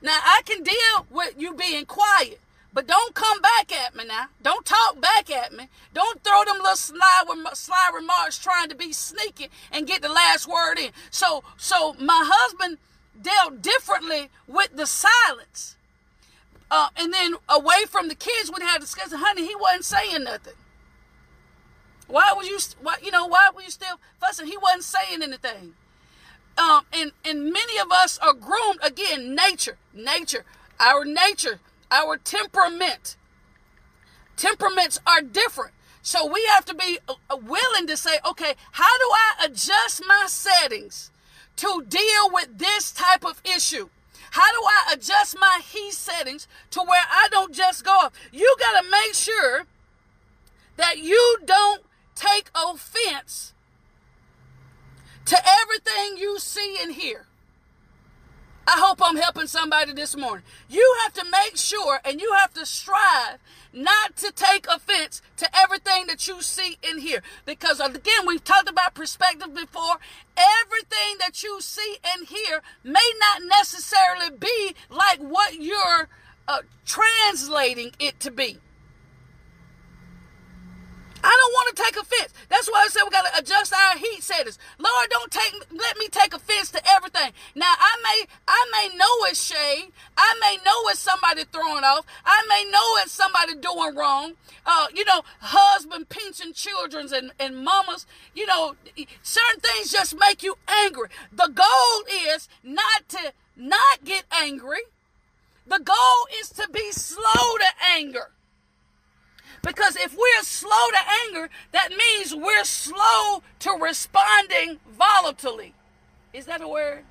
Now 0.00 0.20
I 0.22 0.42
can 0.44 0.62
deal 0.62 1.06
with 1.10 1.34
you 1.36 1.52
being 1.52 1.84
quiet. 1.84 2.38
But 2.76 2.86
don't 2.86 3.14
come 3.14 3.40
back 3.40 3.72
at 3.72 3.96
me 3.96 4.04
now. 4.04 4.26
Don't 4.42 4.66
talk 4.66 5.00
back 5.00 5.30
at 5.30 5.50
me. 5.50 5.68
Don't 5.94 6.22
throw 6.22 6.44
them 6.44 6.58
little 6.58 6.76
sly, 6.76 7.24
sly 7.54 7.90
remarks 7.94 8.36
trying 8.36 8.68
to 8.68 8.74
be 8.74 8.92
sneaky 8.92 9.48
and 9.72 9.86
get 9.86 10.02
the 10.02 10.10
last 10.10 10.46
word 10.46 10.78
in. 10.78 10.90
So, 11.10 11.42
so 11.56 11.94
my 11.94 12.22
husband 12.30 12.76
dealt 13.22 13.62
differently 13.62 14.28
with 14.46 14.76
the 14.76 14.84
silence. 14.84 15.76
Uh, 16.70 16.88
and 16.98 17.14
then 17.14 17.36
away 17.48 17.86
from 17.88 18.08
the 18.08 18.14
kids, 18.14 18.50
when 18.50 18.60
they 18.60 18.66
had 18.66 18.82
discussion, 18.82 19.20
honey, 19.22 19.46
he 19.46 19.54
wasn't 19.54 19.86
saying 19.86 20.24
nothing. 20.24 20.52
Why 22.08 22.34
was 22.36 22.46
you, 22.46 22.58
why, 22.82 22.96
you 23.02 23.10
know, 23.10 23.24
why 23.24 23.48
were 23.54 23.62
you 23.62 23.70
still 23.70 23.98
fussing? 24.20 24.48
He 24.48 24.58
wasn't 24.58 24.84
saying 24.84 25.22
anything. 25.22 25.72
Um, 26.58 26.82
and, 26.92 27.12
and 27.24 27.44
many 27.44 27.78
of 27.78 27.90
us 27.90 28.18
are 28.18 28.34
groomed, 28.34 28.80
again, 28.82 29.34
nature, 29.34 29.78
nature, 29.94 30.44
our 30.78 31.06
nature 31.06 31.60
our 31.90 32.16
temperament. 32.16 33.16
Temperaments 34.36 35.00
are 35.06 35.22
different. 35.22 35.72
So 36.02 36.24
we 36.24 36.44
have 36.54 36.64
to 36.66 36.74
be 36.74 36.98
uh, 37.08 37.14
uh, 37.28 37.36
willing 37.36 37.86
to 37.88 37.96
say, 37.96 38.18
okay, 38.24 38.54
how 38.72 38.98
do 38.98 39.04
I 39.04 39.46
adjust 39.46 40.02
my 40.06 40.26
settings 40.28 41.10
to 41.56 41.84
deal 41.88 42.30
with 42.30 42.58
this 42.58 42.92
type 42.92 43.24
of 43.24 43.42
issue? 43.44 43.88
How 44.30 44.52
do 44.52 44.60
I 44.62 44.92
adjust 44.94 45.36
my 45.38 45.60
heat 45.64 45.94
settings 45.94 46.46
to 46.70 46.80
where 46.80 47.04
I 47.10 47.28
don't 47.30 47.54
just 47.54 47.84
go 47.84 47.90
off? 47.90 48.12
You 48.32 48.54
got 48.60 48.82
to 48.82 48.90
make 48.90 49.14
sure 49.14 49.64
that 50.76 50.98
you 50.98 51.38
don't 51.44 51.82
take 52.14 52.50
offense 52.54 53.52
to 55.24 55.36
everything 55.62 56.18
you 56.18 56.38
see 56.38 56.76
and 56.80 56.92
hear. 56.92 57.26
I 58.66 58.80
hope 58.80 59.00
I'm 59.02 59.16
helping 59.16 59.46
somebody 59.46 59.92
this 59.92 60.16
morning. 60.16 60.44
You 60.68 60.96
have 61.04 61.12
to 61.14 61.24
make 61.30 61.56
sure 61.56 62.00
and 62.04 62.20
you 62.20 62.32
have 62.32 62.52
to 62.54 62.66
strive 62.66 63.38
not 63.72 64.16
to 64.16 64.32
take 64.32 64.66
offense 64.66 65.22
to 65.36 65.48
everything 65.56 66.06
that 66.08 66.26
you 66.26 66.42
see 66.42 66.76
in 66.82 66.98
here. 66.98 67.22
Because 67.44 67.78
again, 67.78 68.26
we've 68.26 68.42
talked 68.42 68.68
about 68.68 68.94
perspective 68.94 69.54
before. 69.54 69.98
Everything 70.36 71.16
that 71.20 71.42
you 71.44 71.60
see 71.60 71.98
and 72.04 72.26
hear 72.26 72.60
may 72.82 73.12
not 73.20 73.42
necessarily 73.48 74.36
be 74.36 74.74
like 74.90 75.20
what 75.20 75.60
you're 75.60 76.08
uh, 76.48 76.58
translating 76.84 77.92
it 78.00 78.18
to 78.20 78.30
be. 78.30 78.58
I 81.26 81.34
don't 81.34 81.52
want 81.54 81.76
to 81.76 81.82
take 81.82 81.96
offense. 81.96 82.32
That's 82.48 82.70
why 82.70 82.84
I 82.84 82.88
said 82.88 83.02
we 83.02 83.10
got 83.10 83.26
to 83.26 83.38
adjust 83.40 83.74
our 83.74 83.98
heat 83.98 84.22
settings. 84.22 84.60
Lord, 84.78 85.10
don't 85.10 85.30
take 85.32 85.54
let 85.72 85.98
me 85.98 86.06
take 86.06 86.32
offense 86.32 86.70
to 86.70 86.80
everything. 86.88 87.32
Now 87.56 87.74
I 87.76 87.96
may 88.00 88.26
I 88.46 88.64
may 88.70 88.96
know 88.96 89.10
it's 89.26 89.42
shade. 89.42 89.90
I 90.16 90.34
may 90.40 90.58
know 90.64 90.88
it's 90.88 91.00
somebody 91.00 91.42
throwing 91.50 91.82
off. 91.82 92.06
I 92.24 92.44
may 92.48 92.70
know 92.70 93.02
it's 93.02 93.10
somebody 93.10 93.54
doing 93.56 93.96
wrong. 93.96 94.34
Uh, 94.64 94.86
you 94.94 95.04
know, 95.04 95.22
husband 95.40 96.08
pinching 96.08 96.52
children's 96.52 97.10
and, 97.10 97.32
and 97.40 97.64
mamas. 97.64 98.06
You 98.34 98.46
know, 98.46 98.76
certain 99.22 99.60
things 99.60 99.90
just 99.90 100.16
make 100.16 100.44
you 100.44 100.56
angry. 100.68 101.08
The 101.32 101.48
goal 101.48 102.30
is 102.32 102.48
not 102.62 103.08
to 103.08 103.32
not 103.56 104.04
get 104.04 104.24
angry. 104.30 104.82
The 105.66 105.80
goal 105.80 106.28
is 106.40 106.50
to 106.50 106.68
be 106.72 106.92
slow 106.92 107.56
to 107.58 107.86
anger. 107.96 108.30
Because 109.66 109.96
if 109.96 110.16
we're 110.16 110.42
slow 110.44 110.70
to 110.92 110.98
anger, 111.26 111.50
that 111.72 111.90
means 111.90 112.32
we're 112.32 112.62
slow 112.62 113.42
to 113.58 113.72
responding 113.72 114.78
volatilely. 114.96 115.72
Is 116.32 116.46
that 116.46 116.60
a 116.60 116.68
word? 116.68 117.02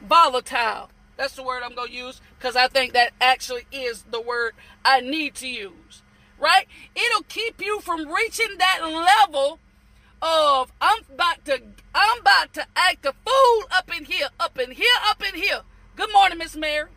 Volatile. 0.00 0.90
That's 1.16 1.34
the 1.34 1.42
word 1.42 1.64
I'm 1.64 1.74
going 1.74 1.88
to 1.88 1.94
use 1.94 2.20
because 2.38 2.54
I 2.54 2.68
think 2.68 2.92
that 2.92 3.14
actually 3.20 3.66
is 3.72 4.04
the 4.04 4.20
word 4.20 4.52
I 4.84 5.00
need 5.00 5.34
to 5.36 5.48
use. 5.48 6.02
Right? 6.38 6.68
It'll 6.94 7.24
keep 7.24 7.60
you 7.60 7.80
from 7.80 8.12
reaching 8.12 8.58
that 8.58 8.80
level 8.84 9.58
of 10.22 10.72
I'm 10.80 11.02
about 11.12 11.44
to 11.46 11.60
I'm 11.92 12.20
about 12.20 12.54
to 12.54 12.66
act 12.76 13.06
a 13.06 13.12
fool 13.12 13.68
up 13.72 13.90
in 13.96 14.04
here, 14.04 14.28
up 14.38 14.56
in 14.56 14.70
here, 14.70 14.86
up 15.04 15.20
in 15.26 15.34
here. 15.34 15.62
Good 15.96 16.12
morning, 16.12 16.38
Miss 16.38 16.54
Mary. 16.54 16.90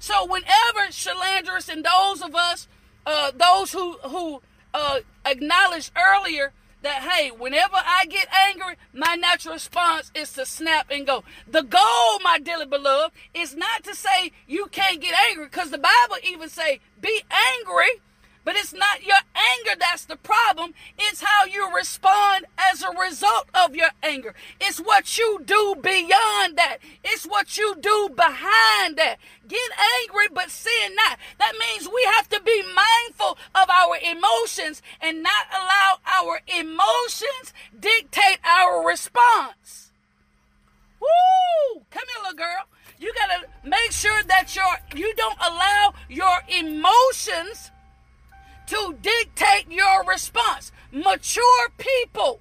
So 0.00 0.26
whenever 0.26 0.90
Shalandris 0.90 1.68
and 1.68 1.84
those 1.84 2.22
of 2.22 2.34
us, 2.34 2.68
uh, 3.06 3.30
those 3.34 3.72
who 3.72 3.92
who 3.98 4.42
uh, 4.72 5.00
acknowledged 5.24 5.92
earlier 5.96 6.52
that 6.82 7.02
hey, 7.02 7.30
whenever 7.30 7.76
I 7.76 8.04
get 8.06 8.28
angry, 8.32 8.76
my 8.92 9.14
natural 9.14 9.54
response 9.54 10.10
is 10.14 10.32
to 10.34 10.46
snap 10.46 10.90
and 10.90 11.06
go. 11.06 11.24
The 11.50 11.62
goal, 11.62 12.20
my 12.22 12.38
dearly 12.42 12.66
beloved, 12.66 13.14
is 13.32 13.54
not 13.56 13.84
to 13.84 13.94
say 13.94 14.32
you 14.46 14.66
can't 14.66 15.00
get 15.00 15.14
angry, 15.28 15.46
because 15.46 15.70
the 15.70 15.78
Bible 15.78 16.16
even 16.22 16.48
say 16.48 16.80
be 17.00 17.22
angry 17.58 18.02
but 18.44 18.56
it's 18.56 18.74
not 18.74 19.04
your 19.04 19.16
anger 19.34 19.76
that's 19.78 20.04
the 20.04 20.16
problem. 20.16 20.74
It's 20.98 21.22
how 21.22 21.46
you 21.46 21.74
respond 21.74 22.44
as 22.58 22.82
a 22.82 22.90
result 22.90 23.48
of 23.54 23.74
your 23.74 23.88
anger. 24.02 24.34
It's 24.60 24.78
what 24.78 25.16
you 25.16 25.40
do 25.44 25.76
beyond 25.82 26.56
that. 26.56 26.78
It's 27.02 27.24
what 27.24 27.56
you 27.56 27.74
do 27.80 28.10
behind 28.14 28.96
that. 28.96 29.16
Get 29.48 29.70
angry, 30.02 30.28
but 30.32 30.50
sin 30.50 30.94
not. 30.94 31.13
Mature 51.24 51.70
people, 51.78 52.40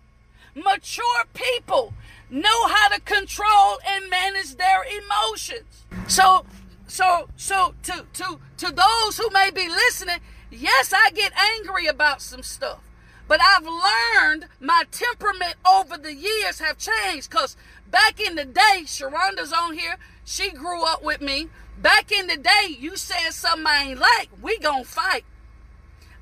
mature 0.53 1.23
people 1.33 1.93
know 2.29 2.67
how 2.67 2.89
to 2.89 2.99
control 2.99 3.77
and 3.87 4.09
manage 4.09 4.57
their 4.57 4.83
emotions. 4.83 5.85
So, 6.09 6.45
so, 6.85 7.29
so 7.37 7.75
to 7.83 8.05
to 8.11 8.39
to 8.57 8.71
those 8.73 9.17
who 9.17 9.29
may 9.29 9.51
be 9.51 9.69
listening, 9.69 10.17
yes, 10.51 10.91
I 10.93 11.11
get 11.11 11.31
angry 11.55 11.87
about 11.87 12.21
some 12.21 12.43
stuff. 12.43 12.81
But 13.25 13.39
I've 13.41 13.63
learned 13.63 14.47
my 14.59 14.83
temperament 14.91 15.55
over 15.65 15.97
the 15.97 16.13
years 16.13 16.59
have 16.59 16.77
changed 16.77 17.29
because 17.29 17.55
back 17.89 18.19
in 18.19 18.35
the 18.35 18.43
day, 18.43 18.83
Sharonda's 18.85 19.53
on 19.53 19.77
here, 19.77 19.95
she 20.25 20.51
grew 20.51 20.83
up 20.83 21.01
with 21.01 21.21
me. 21.21 21.47
Back 21.81 22.11
in 22.11 22.27
the 22.27 22.35
day, 22.35 22.75
you 22.77 22.97
said 22.97 23.31
something 23.31 23.65
I 23.65 23.91
ain't 23.91 23.99
like, 24.01 24.27
we 24.41 24.59
gonna 24.59 24.83
fight. 24.83 25.23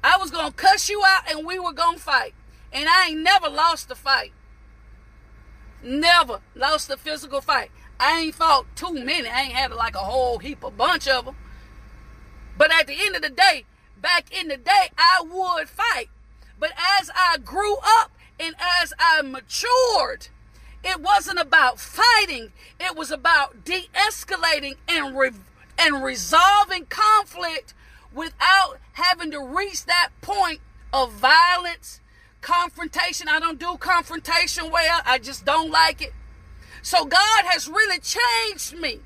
I 0.03 0.17
was 0.17 0.29
gonna 0.29 0.51
cuss 0.51 0.89
you 0.89 1.01
out 1.03 1.27
and 1.27 1.43
we 1.43 1.57
were 1.57 1.73
gonna 1.73 1.97
fight. 1.97 2.35
And 2.73 2.87
I 2.87 3.09
ain't 3.09 3.21
never 3.21 3.49
lost 3.49 3.91
a 3.91 3.95
fight. 3.95 4.33
Never 5.83 6.39
lost 6.55 6.89
a 6.89 6.97
physical 6.97 7.41
fight. 7.41 7.71
I 7.99 8.19
ain't 8.21 8.35
fought 8.35 8.65
too 8.75 8.93
many. 8.93 9.27
I 9.27 9.41
ain't 9.41 9.53
had 9.53 9.71
like 9.71 9.95
a 9.95 9.99
whole 9.99 10.39
heap, 10.39 10.63
a 10.63 10.71
bunch 10.71 11.07
of 11.07 11.25
them. 11.25 11.35
But 12.57 12.71
at 12.71 12.87
the 12.87 12.95
end 12.97 13.15
of 13.15 13.21
the 13.21 13.29
day, 13.29 13.65
back 13.99 14.25
in 14.31 14.47
the 14.47 14.57
day, 14.57 14.89
I 14.97 15.21
would 15.21 15.69
fight. 15.69 16.09
But 16.59 16.71
as 16.99 17.09
I 17.15 17.37
grew 17.37 17.77
up 17.77 18.11
and 18.39 18.55
as 18.59 18.93
I 18.99 19.21
matured, 19.21 20.27
it 20.83 20.99
wasn't 20.99 21.39
about 21.39 21.79
fighting. 21.79 22.51
It 22.79 22.95
was 22.95 23.11
about 23.11 23.63
de-escalating 23.63 24.77
and 24.87 25.17
re- 25.17 25.31
and 25.77 26.03
resolving 26.03 26.85
conflict 26.85 27.73
without 28.13 28.77
having 28.93 29.31
to 29.31 29.39
reach 29.39 29.85
that 29.85 30.09
point 30.21 30.59
of 30.93 31.13
violence, 31.13 32.00
confrontation. 32.41 33.27
I 33.27 33.39
don't 33.39 33.59
do 33.59 33.77
confrontation 33.77 34.71
well. 34.71 35.01
I 35.05 35.17
just 35.19 35.45
don't 35.45 35.71
like 35.71 36.01
it. 36.01 36.13
So 36.81 37.05
God 37.05 37.45
has 37.45 37.67
really 37.67 37.99
changed 37.99 38.77
me. 38.77 38.99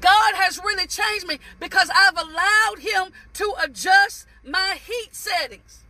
God 0.00 0.34
has 0.34 0.58
really 0.58 0.86
changed 0.86 1.26
me 1.26 1.38
because 1.58 1.90
I've 1.94 2.16
allowed 2.16 2.78
him 2.78 3.12
to 3.34 3.54
adjust 3.62 4.26
my 4.44 4.78
heat 4.84 5.14
settings. 5.14 5.84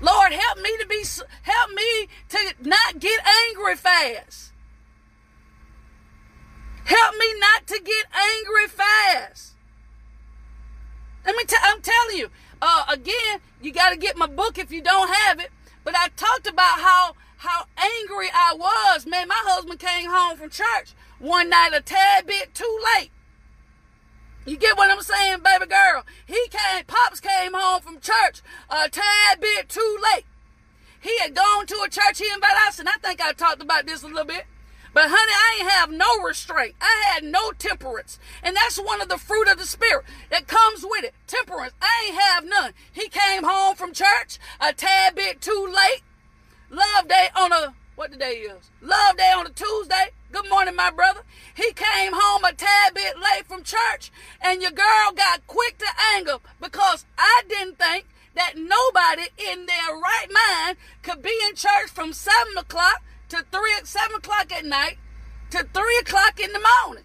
Lord, 0.00 0.32
help 0.32 0.58
me 0.58 0.76
to 0.78 0.86
be 0.86 1.02
help 1.42 1.70
me 1.70 2.08
to 2.30 2.54
not 2.62 2.98
get 2.98 3.20
angry 3.48 3.76
fast. 3.76 4.52
Help 6.84 7.16
me 7.16 7.26
not 7.40 7.66
to 7.66 7.80
get 7.82 8.06
angry 8.14 8.68
fast. 8.68 9.54
Let 11.24 11.34
me 11.34 11.44
tell 11.44 11.58
I'm 11.64 11.80
telling 11.82 12.16
you. 12.16 12.30
Uh, 12.60 12.84
again, 12.88 13.40
you 13.60 13.72
got 13.72 13.90
to 13.90 13.96
get 13.96 14.16
my 14.16 14.26
book 14.26 14.58
if 14.58 14.72
you 14.72 14.82
don't 14.82 15.12
have 15.12 15.40
it. 15.40 15.50
But 15.84 15.94
I 15.96 16.08
talked 16.16 16.46
about 16.46 16.80
how 16.80 17.14
how 17.38 17.66
angry 17.76 18.28
I 18.32 18.54
was. 18.58 19.06
Man, 19.06 19.28
my 19.28 19.42
husband 19.46 19.78
came 19.78 20.10
home 20.10 20.36
from 20.36 20.50
church 20.50 20.94
one 21.18 21.50
night 21.50 21.70
a 21.74 21.80
tad 21.80 22.26
bit 22.26 22.54
too 22.54 22.78
late. 22.96 23.10
You 24.46 24.56
get 24.56 24.76
what 24.76 24.90
I'm 24.90 25.02
saying, 25.02 25.38
baby 25.44 25.66
girl? 25.66 26.04
He 26.24 26.48
came, 26.48 26.84
Pops 26.86 27.20
came 27.20 27.52
home 27.52 27.82
from 27.82 28.00
church 28.00 28.42
a 28.70 28.88
tad 28.88 29.40
bit 29.40 29.68
too 29.68 29.98
late. 30.14 30.24
He 31.00 31.18
had 31.18 31.34
gone 31.34 31.66
to 31.66 31.82
a 31.84 31.90
church 31.90 32.18
he 32.18 32.32
invited 32.32 32.56
us, 32.66 32.78
and 32.78 32.88
I 32.88 32.92
think 32.92 33.20
I 33.20 33.32
talked 33.32 33.62
about 33.62 33.86
this 33.86 34.02
a 34.02 34.06
little 34.06 34.24
bit. 34.24 34.44
But 34.96 35.10
honey, 35.10 35.14
I 35.20 35.58
ain't 35.58 35.70
have 35.72 35.90
no 35.90 36.22
restraint. 36.22 36.74
I 36.80 37.04
had 37.12 37.22
no 37.22 37.50
temperance. 37.50 38.18
And 38.42 38.56
that's 38.56 38.78
one 38.78 39.02
of 39.02 39.10
the 39.10 39.18
fruit 39.18 39.46
of 39.46 39.58
the 39.58 39.66
spirit 39.66 40.06
that 40.30 40.46
comes 40.46 40.86
with 40.88 41.04
it. 41.04 41.12
Temperance. 41.26 41.74
I 41.82 42.06
ain't 42.06 42.18
have 42.18 42.46
none. 42.46 42.72
He 42.92 43.10
came 43.10 43.44
home 43.44 43.76
from 43.76 43.92
church 43.92 44.38
a 44.58 44.72
tad 44.72 45.14
bit 45.14 45.42
too 45.42 45.66
late. 45.70 46.00
Love 46.70 47.08
day 47.08 47.28
on 47.36 47.52
a 47.52 47.74
what 47.96 48.10
the 48.10 48.16
day 48.16 48.36
is? 48.36 48.70
Love 48.80 49.18
day 49.18 49.30
on 49.36 49.46
a 49.46 49.50
Tuesday. 49.50 50.12
Good 50.32 50.48
morning, 50.48 50.74
my 50.74 50.90
brother. 50.90 51.20
He 51.54 51.74
came 51.74 52.12
home 52.14 52.44
a 52.44 52.54
tad 52.54 52.94
bit 52.94 53.16
late 53.18 53.44
from 53.46 53.64
church, 53.64 54.10
and 54.40 54.62
your 54.62 54.70
girl 54.70 55.12
got 55.14 55.46
quick 55.46 55.76
to 55.76 55.86
anger 56.14 56.38
because 56.58 57.04
I 57.18 57.42
didn't 57.50 57.78
think 57.78 58.06
that 58.34 58.54
nobody 58.56 59.28
in 59.52 59.66
their 59.66 59.94
right 59.94 60.28
mind 60.32 60.78
could 61.02 61.20
be 61.20 61.38
in 61.50 61.54
church 61.54 61.90
from 61.92 62.14
seven 62.14 62.56
o'clock 62.56 63.02
to 63.28 63.44
three 63.50 63.74
at 63.76 63.86
seven 63.86 64.16
o'clock 64.16 64.52
at 64.52 64.64
night 64.64 64.98
to 65.50 65.66
three 65.72 65.98
o'clock 65.98 66.40
in 66.40 66.52
the 66.52 66.64
morning. 66.84 67.04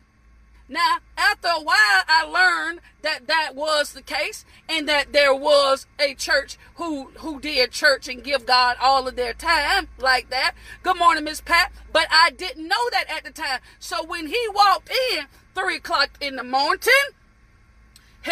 Now, 0.67 0.99
after 1.17 1.49
a 1.49 1.61
while, 1.61 2.03
I 2.07 2.23
learned 2.23 2.79
that 3.01 3.27
that 3.27 3.55
was 3.55 3.91
the 3.91 4.01
case, 4.01 4.45
and 4.69 4.87
that 4.87 5.11
there 5.11 5.35
was 5.35 5.85
a 5.99 6.13
church 6.13 6.57
who 6.75 7.11
who 7.17 7.41
did 7.41 7.71
church 7.71 8.07
and 8.07 8.23
give 8.23 8.45
God 8.45 8.77
all 8.81 9.05
of 9.05 9.17
their 9.17 9.33
time 9.33 9.89
like 9.97 10.29
that. 10.29 10.53
Good 10.81 10.97
morning, 10.97 11.25
Miss 11.25 11.41
Pat. 11.41 11.73
But 11.91 12.07
I 12.09 12.29
didn't 12.29 12.69
know 12.69 12.89
that 12.91 13.05
at 13.09 13.25
the 13.25 13.31
time. 13.31 13.59
So 13.79 14.05
when 14.05 14.27
he 14.27 14.47
walked 14.53 14.89
in 14.89 15.25
three 15.53 15.75
o'clock 15.75 16.11
in 16.21 16.37
the 16.37 16.43
morning, 16.43 16.79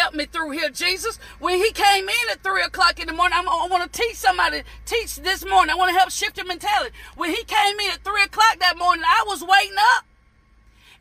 Help 0.00 0.14
me 0.14 0.24
through 0.24 0.52
here, 0.52 0.70
Jesus. 0.70 1.18
When 1.40 1.58
he 1.58 1.72
came 1.72 2.08
in 2.08 2.30
at 2.32 2.42
three 2.42 2.62
o'clock 2.62 2.98
in 2.98 3.06
the 3.06 3.12
morning, 3.12 3.36
I'm, 3.36 3.46
i 3.46 3.68
want 3.70 3.84
to 3.84 4.00
teach 4.00 4.16
somebody, 4.16 4.62
teach 4.86 5.16
this 5.16 5.44
morning. 5.44 5.70
I 5.70 5.76
want 5.76 5.92
to 5.92 5.98
help 5.98 6.10
shift 6.10 6.38
your 6.38 6.46
mentality. 6.46 6.96
When 7.16 7.28
he 7.28 7.44
came 7.44 7.78
in 7.78 7.90
at 7.92 8.02
three 8.02 8.22
o'clock 8.22 8.56
that 8.60 8.78
morning, 8.78 9.04
I 9.04 9.24
was 9.26 9.44
waiting 9.44 9.76
up. 9.98 10.06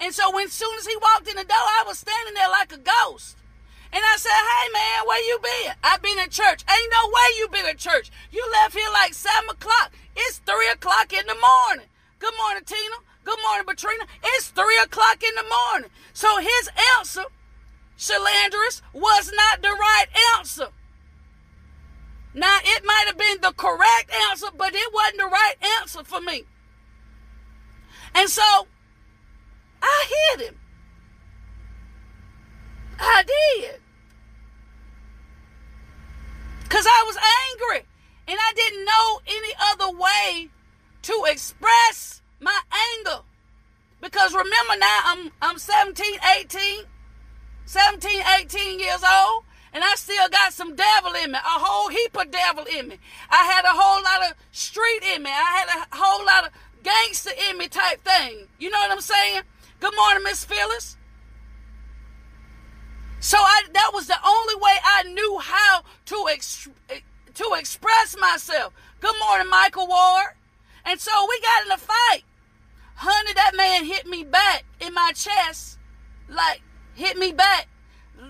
And 0.02 0.14
so 0.14 0.36
when 0.36 0.50
soon 0.50 0.76
as 0.80 0.86
he 0.86 0.98
walked 0.98 1.30
in 1.30 1.38
the 1.38 1.48
door, 1.48 1.68
I 1.80 1.86
was 1.88 2.00
standing 2.00 2.34
there 2.34 2.50
like 2.50 2.74
a 2.74 2.78
ghost. 2.78 3.38
And 3.94 4.04
I 4.04 4.18
said, 4.18 4.36
hey 4.36 4.68
man, 4.74 5.08
where 5.08 5.24
you 5.32 5.40
been? 5.40 5.74
I've 5.82 6.02
been 6.02 6.20
at 6.20 6.32
church. 6.32 6.68
Ain't 6.68 6.92
no 6.92 7.08
way 7.08 7.28
you 7.40 7.48
been 7.48 7.72
at 7.72 7.78
church. 7.78 8.12
You 8.34 8.44
left 8.52 8.76
here 8.76 8.92
like 8.92 9.14
seven 9.14 9.50
o'clock. 9.50 9.94
It's 10.18 10.40
three 10.40 10.68
o'clock 10.76 11.14
in 11.14 11.26
the 11.26 11.40
morning. 11.40 11.88
Good 12.20 12.34
morning, 12.36 12.64
Tina. 12.66 13.00
Good 13.24 13.40
morning, 13.48 13.66
Katrina. 13.66 14.04
It's 14.36 14.50
three 14.50 14.78
o'clock 14.84 15.24
in 15.24 15.36
the 15.36 15.48
morning. 15.48 15.90
So 16.12 16.28
his 16.40 16.70
answer 17.00 17.24
Shalandris 18.00 18.82
was 18.94 19.32
not 19.36 19.62
the 19.62 19.68
right 19.68 20.06
answer. 20.38 20.70
Now, 22.34 22.58
it 22.64 22.86
might 22.86 23.04
have 23.08 23.18
been 23.18 23.42
the 23.42 23.52
correct 23.52 24.10
answer, 24.30 24.48
but 24.58 24.74
it 24.74 24.94
wasn't 24.94 25.18
the 25.18 25.26
right 25.26 25.56
answer 25.82 26.04
for 26.06 26.22
me. 26.22 26.46
And 28.16 28.30
so, 28.30 28.68
I 29.82 30.06
hit 30.38 30.48
him. 30.48 30.60
I 33.00 33.24
did. 33.24 33.82
Because 36.64 36.86
I 36.88 37.04
was 37.06 37.18
angry. 37.52 37.86
And 38.30 38.38
I 38.40 38.54
didn't 38.54 38.86
know 38.86 39.20
any 39.28 39.54
other 39.60 39.98
way 39.98 40.50
to 41.02 41.26
express 41.28 42.22
my 42.40 42.62
anger. 42.98 43.24
Because 44.02 44.34
remember 44.34 44.78
now, 44.78 45.00
I'm, 45.04 45.32
I'm 45.42 45.58
17, 45.58 46.20
18. 46.40 46.86
17, 47.70 48.24
18 48.40 48.80
years 48.80 49.04
old, 49.04 49.44
and 49.72 49.84
I 49.84 49.94
still 49.94 50.28
got 50.30 50.54
some 50.54 50.76
devil 50.76 51.14
in 51.24 51.32
me, 51.34 51.38
a 51.38 51.60
whole 51.62 51.90
heap 51.90 52.18
of 52.18 52.32
devil 52.32 52.66
in 52.66 52.88
me. 52.88 52.98
I 53.30 53.44
had 53.44 53.64
a 53.64 53.78
whole 53.78 54.04
lot 54.04 54.32
of 54.32 54.38
street 54.52 55.04
in 55.14 55.22
me. 55.22 55.30
I 55.30 55.34
had 55.34 55.86
a 55.86 55.96
whole 55.96 56.26
lot 56.26 56.48
of 56.48 56.52
gangster 56.82 57.30
in 57.48 57.60
me 57.60 57.68
type 57.68 58.04
thing. 58.04 58.48
You 58.58 58.72
know 58.72 58.80
what 58.80 58.90
I'm 58.90 59.02
saying? 59.02 59.44
Good 59.80 59.94
morning, 59.96 60.24
Miss 60.24 60.44
Phyllis. 60.44 60.98
So 63.20 63.38
I 63.38 63.62
that 63.74 63.92
was 63.94 64.08
the 64.08 64.18
only 64.26 64.56
way 64.56 64.76
I 64.84 65.04
knew 65.04 65.38
how 65.38 65.84
to 66.06 66.26
ex, 66.32 66.68
to 67.36 67.52
express 67.56 68.18
myself. 68.20 68.74
Good 69.00 69.16
morning, 69.20 69.48
Michael 69.48 69.88
Ward. 69.88 70.34
And 70.86 71.00
so 71.00 71.12
we 71.30 71.40
got 71.42 71.66
in 71.68 71.72
a 71.74 71.78
fight. 71.78 72.24
Honey, 72.96 73.34
that 73.34 73.52
man 73.56 73.86
hit 73.86 74.08
me 74.08 74.24
back 74.24 74.66
in 74.82 74.92
my 74.96 75.12
chest, 75.14 75.78
like 76.28 76.64
hit 77.00 77.18
me 77.18 77.32
back, 77.32 77.68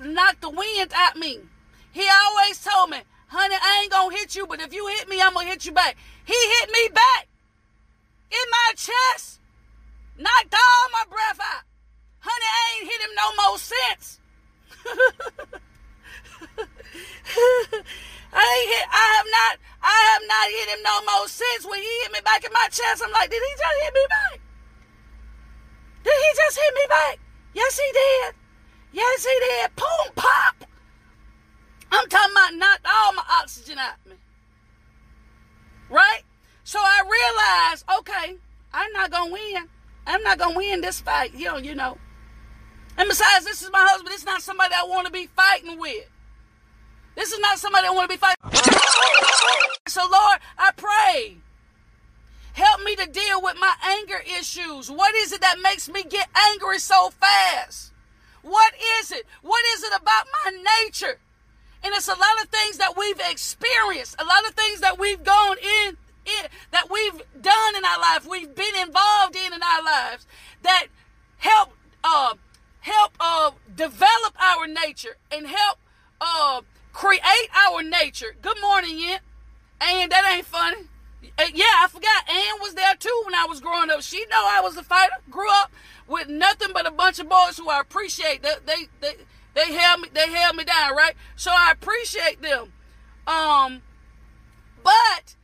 knocked 0.06 0.40
the 0.42 0.50
wind 0.50 0.94
out 0.94 1.18
me. 1.18 1.40
He 1.92 2.08
always 2.08 2.64
told 2.64 2.92
me, 2.92 3.00
honey, 3.28 3.56
I 3.60 3.80
ain't 3.82 3.92
gonna 3.92 4.16
hit 4.16 4.36
you, 4.36 4.46
but 4.46 4.62
if 4.62 4.72
you 4.74 4.86
hit 4.88 5.10
me, 5.10 5.20
I'm 5.20 5.34
gonna 5.34 5.48
hit 5.48 5.66
you 5.66 5.72
back. 5.72 5.98
He 6.24 6.34
hit 6.34 6.70
me 6.72 6.90
back 6.94 7.28
in 8.30 8.46
my 8.52 8.74
chest, 8.78 9.40
knocked 10.18 10.54
all 10.54 10.90
my 10.94 11.06
breath 11.10 11.40
out. 11.42 11.64
Honey, 12.20 12.46
I 12.46 12.78
ain't 12.78 12.92
hit 12.92 13.02
him 13.02 13.16
no 13.18 13.34
more 13.42 13.58
since. 13.58 14.20
I 18.32 18.46
ain't 18.46 18.70
hit, 18.70 18.86
I 18.86 19.06
have 19.18 19.26
not, 19.34 19.58
I 19.82 19.98
have 20.14 20.22
not 20.30 20.46
hit 20.54 20.70
him 20.78 20.86
no 20.86 21.02
more 21.10 21.26
since 21.28 21.66
when 21.66 21.82
he 21.82 21.90
hit 22.04 22.14
me 22.14 22.22
back 22.24 22.46
in 22.46 22.54
my 22.54 22.70
chest. 22.70 23.02
I'm 23.04 23.12
like, 23.12 23.32
did 23.32 23.42
he 23.42 23.52
just 23.58 23.82
hit 23.82 23.94
me 23.96 24.06
back? 24.10 24.40
Did 26.04 26.14
he 26.14 26.36
just 26.38 26.56
hit 26.56 26.72
me 26.76 26.86
back? 26.88 27.18
Yes, 27.54 27.80
he 27.80 27.92
did. 27.92 28.36
Yes, 28.92 29.26
he 29.26 29.40
did. 29.40 29.76
Boom, 29.76 30.14
pop. 30.16 30.66
I'm 31.92 32.08
talking 32.08 32.32
about 32.32 32.54
knocked 32.56 32.86
all 32.86 33.14
my 33.14 33.24
oxygen 33.42 33.78
out 33.78 33.96
me. 34.08 34.16
Right? 35.90 36.22
So 36.64 36.80
I 36.80 37.02
realized, 37.04 37.86
okay, 38.00 38.38
I'm 38.74 38.92
not 38.94 39.12
gonna 39.12 39.32
win. 39.32 39.68
I'm 40.06 40.22
not 40.24 40.38
gonna 40.38 40.58
win 40.58 40.82
this 40.82 41.02
fight. 41.02 41.34
You 41.34 41.46
know, 41.46 41.58
you 41.58 41.76
know. 41.76 41.98
And 42.98 43.08
besides, 43.08 43.46
this 43.46 43.62
is 43.62 43.72
my 43.72 43.86
husband. 43.90 44.14
It's 44.14 44.26
not 44.26 44.42
somebody 44.42 44.74
I 44.78 44.84
want 44.84 45.08
to 45.08 45.12
be 45.12 45.28
fighting 45.28 45.80
with. 45.80 46.10
This 47.16 47.32
is 47.32 47.40
not 47.40 47.58
somebody 47.58 47.88
I 47.88 47.92
want 47.92 48.10
to 48.10 48.18
be 48.18 48.20
fighting. 48.20 48.70
So 49.88 50.02
Lord, 50.02 50.40
I 50.58 50.72
pray. 50.76 51.38
Help 52.54 52.82
me 52.84 52.96
to 52.98 53.08
deal 53.08 53.42
with 53.42 53.56
my 53.60 53.74
anger 53.84 54.22
issues. 54.38 54.92
What 54.92 55.16
is 55.16 55.32
it 55.32 55.42
that 55.42 55.58
makes 55.64 55.90
me 55.90 56.04
get 56.04 56.28
angry 56.36 56.78
so 56.80 57.10
fast? 57.10 57.94
What 58.50 58.74
is 59.00 59.12
it? 59.12 59.28
What 59.44 59.64
is 59.76 59.84
it 59.84 59.94
about 59.96 60.26
my 60.44 60.52
nature? 60.84 61.20
And 61.84 61.94
it's 61.94 62.08
a 62.08 62.18
lot 62.18 62.42
of 62.42 62.50
things 62.50 62.78
that 62.78 62.98
we've 62.98 63.20
experienced, 63.20 64.16
a 64.20 64.26
lot 64.26 64.46
of 64.48 64.56
things 64.56 64.82
that 64.82 64.98
we've 64.98 65.24
gone 65.24 65.58
in, 65.60 65.98
in 66.26 66.50
that 66.72 66.90
we've 66.92 67.22
done 67.42 67.76
in 67.78 67.86
our 67.86 68.00
life, 68.00 68.28
we've 68.28 68.54
been 68.54 68.76
involved 68.76 69.36
in 69.36 69.54
in 69.54 69.62
our 69.62 69.84
lives 69.84 70.26
that 70.64 70.88
help 71.38 71.74
uh, 72.04 72.34
help 72.82 73.12
uh, 73.20 73.52
develop 73.76 74.34
our 74.40 74.68
nature 74.68 75.18
and 75.32 75.46
help 75.46 75.78
uh, 76.20 76.62
create 76.92 77.50
our 77.68 77.84
nature. 77.84 78.36
Good 78.42 78.58
morning, 78.62 79.00
Yent. 79.00 79.22
And 79.80 80.12
that 80.12 80.30
ain't 80.30 80.46
funny. 80.46 80.89
Uh, 81.38 81.44
yeah, 81.54 81.66
I 81.80 81.88
forgot. 81.90 82.30
Ann 82.30 82.62
was 82.62 82.74
there 82.76 82.96
too 82.96 83.22
when 83.26 83.36
I 83.36 83.46
was 83.46 83.60
growing 83.60 83.90
up. 83.90 84.02
She 84.02 84.20
know 84.26 84.42
I 84.42 84.62
was 84.62 84.78
a 84.78 84.84
fighter. 84.84 85.14
Grew 85.30 85.50
up 85.50 85.72
with 86.08 86.30
nothing 86.30 86.70
but 86.74 86.88
a 86.88 86.92
bunch 86.92 87.20
of 87.20 87.30
boys 87.30 87.58
who 87.58 87.70
I 87.70 87.80
appreciate. 87.80 88.42
They 88.42 88.54
they 88.66 88.88
they, 89.02 89.14
they 89.54 89.74
held 89.74 90.02
me 90.02 90.10
they 90.14 90.32
held 90.32 90.56
me 90.56 90.64
down, 90.64 90.96
right? 90.96 91.14
So 91.36 91.52
I 91.52 91.72
appreciate 91.72 92.42
them. 92.42 92.74
Um, 93.28 93.82
but 94.84 95.36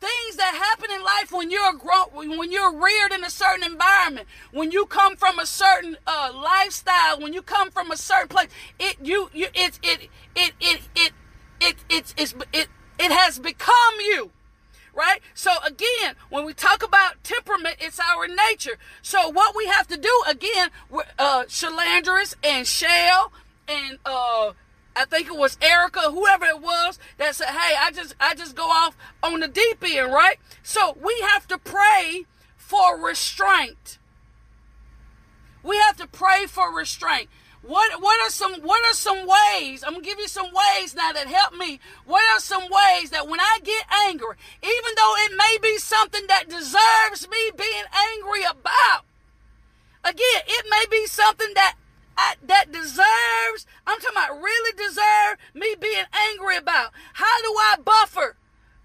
things 0.00 0.36
that 0.36 0.54
happen 0.54 0.90
in 0.94 1.02
life 1.02 1.32
when 1.32 1.50
you're 1.50 1.72
grown, 1.72 2.38
when 2.38 2.52
you're 2.52 2.74
reared 2.74 3.12
in 3.12 3.24
a 3.24 3.30
certain 3.30 3.64
environment, 3.64 4.28
when 4.52 4.70
you 4.70 4.86
come 4.86 5.16
from 5.16 5.38
a 5.38 5.46
certain 5.46 5.96
uh, 6.06 6.30
lifestyle, 6.34 7.20
when 7.20 7.32
you 7.32 7.42
come 7.42 7.70
from 7.70 7.90
a 7.90 7.96
certain 7.96 8.28
place, 8.28 8.48
it 8.78 8.96
you 9.02 9.30
you 9.32 9.46
it 9.54 9.78
it 9.82 10.08
it 10.34 10.52
it 10.60 10.60
it 10.60 10.80
it 10.94 11.12
it, 11.60 11.76
it, 11.88 12.14
it, 12.18 12.34
it, 12.52 12.68
it 12.98 13.12
has 13.12 13.38
become 13.38 13.94
you 14.00 14.30
right? 14.96 15.20
So 15.34 15.52
again, 15.64 16.14
when 16.30 16.44
we 16.44 16.54
talk 16.54 16.82
about 16.82 17.22
temperament, 17.22 17.76
it's 17.80 18.00
our 18.00 18.26
nature. 18.26 18.78
So 19.02 19.28
what 19.28 19.54
we 19.54 19.66
have 19.66 19.86
to 19.88 19.96
do 19.96 20.22
again, 20.28 20.70
uh, 21.18 21.44
Shalandris 21.44 22.34
and 22.42 22.66
Shell 22.66 23.32
and 23.68 23.98
uh, 24.04 24.52
I 24.96 25.04
think 25.04 25.28
it 25.28 25.36
was 25.36 25.58
Erica, 25.60 26.00
whoever 26.10 26.46
it 26.46 26.60
was, 26.60 26.98
that 27.18 27.34
said, 27.34 27.48
"Hey, 27.48 27.76
I 27.78 27.90
just 27.90 28.14
I 28.18 28.34
just 28.34 28.56
go 28.56 28.64
off 28.64 28.96
on 29.22 29.40
the 29.40 29.48
deep 29.48 29.84
end, 29.84 30.12
right?" 30.12 30.38
So 30.62 30.96
we 31.00 31.14
have 31.32 31.46
to 31.48 31.58
pray 31.58 32.24
for 32.56 32.98
restraint. 32.98 33.98
We 35.62 35.76
have 35.78 35.96
to 35.98 36.06
pray 36.06 36.46
for 36.46 36.74
restraint. 36.74 37.28
What 37.62 38.00
what 38.00 38.20
are 38.20 38.30
some 38.30 38.60
what 38.62 38.84
are 38.84 38.94
some 38.94 39.26
ways? 39.26 39.82
I'm 39.82 39.94
gonna 39.94 40.04
give 40.04 40.18
you 40.18 40.28
some 40.28 40.46
ways 40.46 40.94
now 40.94 41.12
that 41.12 41.26
help 41.26 41.54
me. 41.54 41.80
What 42.04 42.22
are 42.32 42.40
some 42.40 42.62
ways 42.62 43.10
that 43.10 43.28
when 43.28 43.40
I 43.40 43.58
get 43.64 43.84
angry, 44.06 44.36
even 44.62 44.92
though 44.96 45.14
it 45.24 45.32
may 45.36 45.58
be 45.62 45.78
something 45.78 46.26
that 46.28 46.48
deserves 46.48 47.28
me 47.28 47.50
being 47.56 47.84
angry 48.14 48.44
about, 48.44 49.04
again, 50.04 50.42
it 50.46 50.66
may 50.70 50.84
be 50.90 51.06
something 51.06 51.52
that 51.54 51.76
I, 52.16 52.34
that 52.46 52.72
deserves, 52.72 53.66
I'm 53.86 54.00
talking 54.00 54.16
about 54.16 54.40
really 54.40 54.72
deserve 54.76 55.38
me 55.54 55.74
being 55.78 56.04
angry 56.30 56.56
about. 56.56 56.92
How 57.14 57.42
do 57.42 57.48
I 57.48 57.76
buffer? 57.84 58.36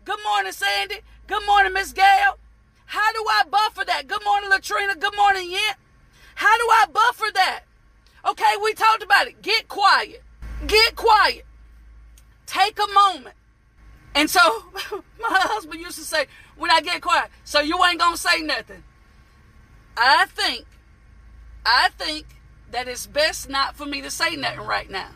Good 0.04 0.20
morning, 0.24 0.52
Sandy. 0.52 1.00
Good 1.28 1.46
morning, 1.46 1.74
Miss 1.74 1.94
Gail. 1.94 2.38
How 2.86 3.14
do 3.14 3.24
I 3.30 3.44
buffer 3.50 3.86
that? 3.86 4.08
Good 4.08 4.24
morning, 4.26 4.50
Latrina. 4.50 4.96
Good 4.96 5.16
morning, 5.16 5.50
Yent. 5.52 5.78
How 6.36 6.58
do 6.58 6.64
I 6.64 6.86
buffer 6.92 7.32
that? 7.36 7.62
Okay, 8.26 8.54
we 8.64 8.74
talked 8.74 9.04
about 9.04 9.28
it. 9.28 9.42
Get 9.42 9.68
quiet. 9.68 10.22
Get 10.68 10.96
quiet. 10.96 11.46
Take 12.46 12.78
a 12.80 12.94
moment. 12.94 13.36
And 14.14 14.30
so 14.30 14.40
my 15.20 15.30
husband 15.30 15.82
used 15.82 15.98
to 15.98 16.04
say, 16.04 16.26
when 16.58 16.70
I 16.70 16.82
get 16.82 17.02
quiet, 17.02 17.30
so 17.44 17.60
you 17.62 17.84
ain't 17.86 18.00
gonna 18.00 18.18
say 18.18 18.42
nothing. 18.42 18.84
I 19.98 20.26
think, 20.28 20.66
I 21.66 21.90
think 21.98 22.26
that 22.72 22.88
it's 22.88 23.08
best 23.08 23.50
not 23.50 23.76
for 23.76 23.86
me 23.86 24.02
to 24.02 24.12
say 24.12 24.36
nothing 24.36 24.66
right 24.66 24.90
now. 24.90 25.10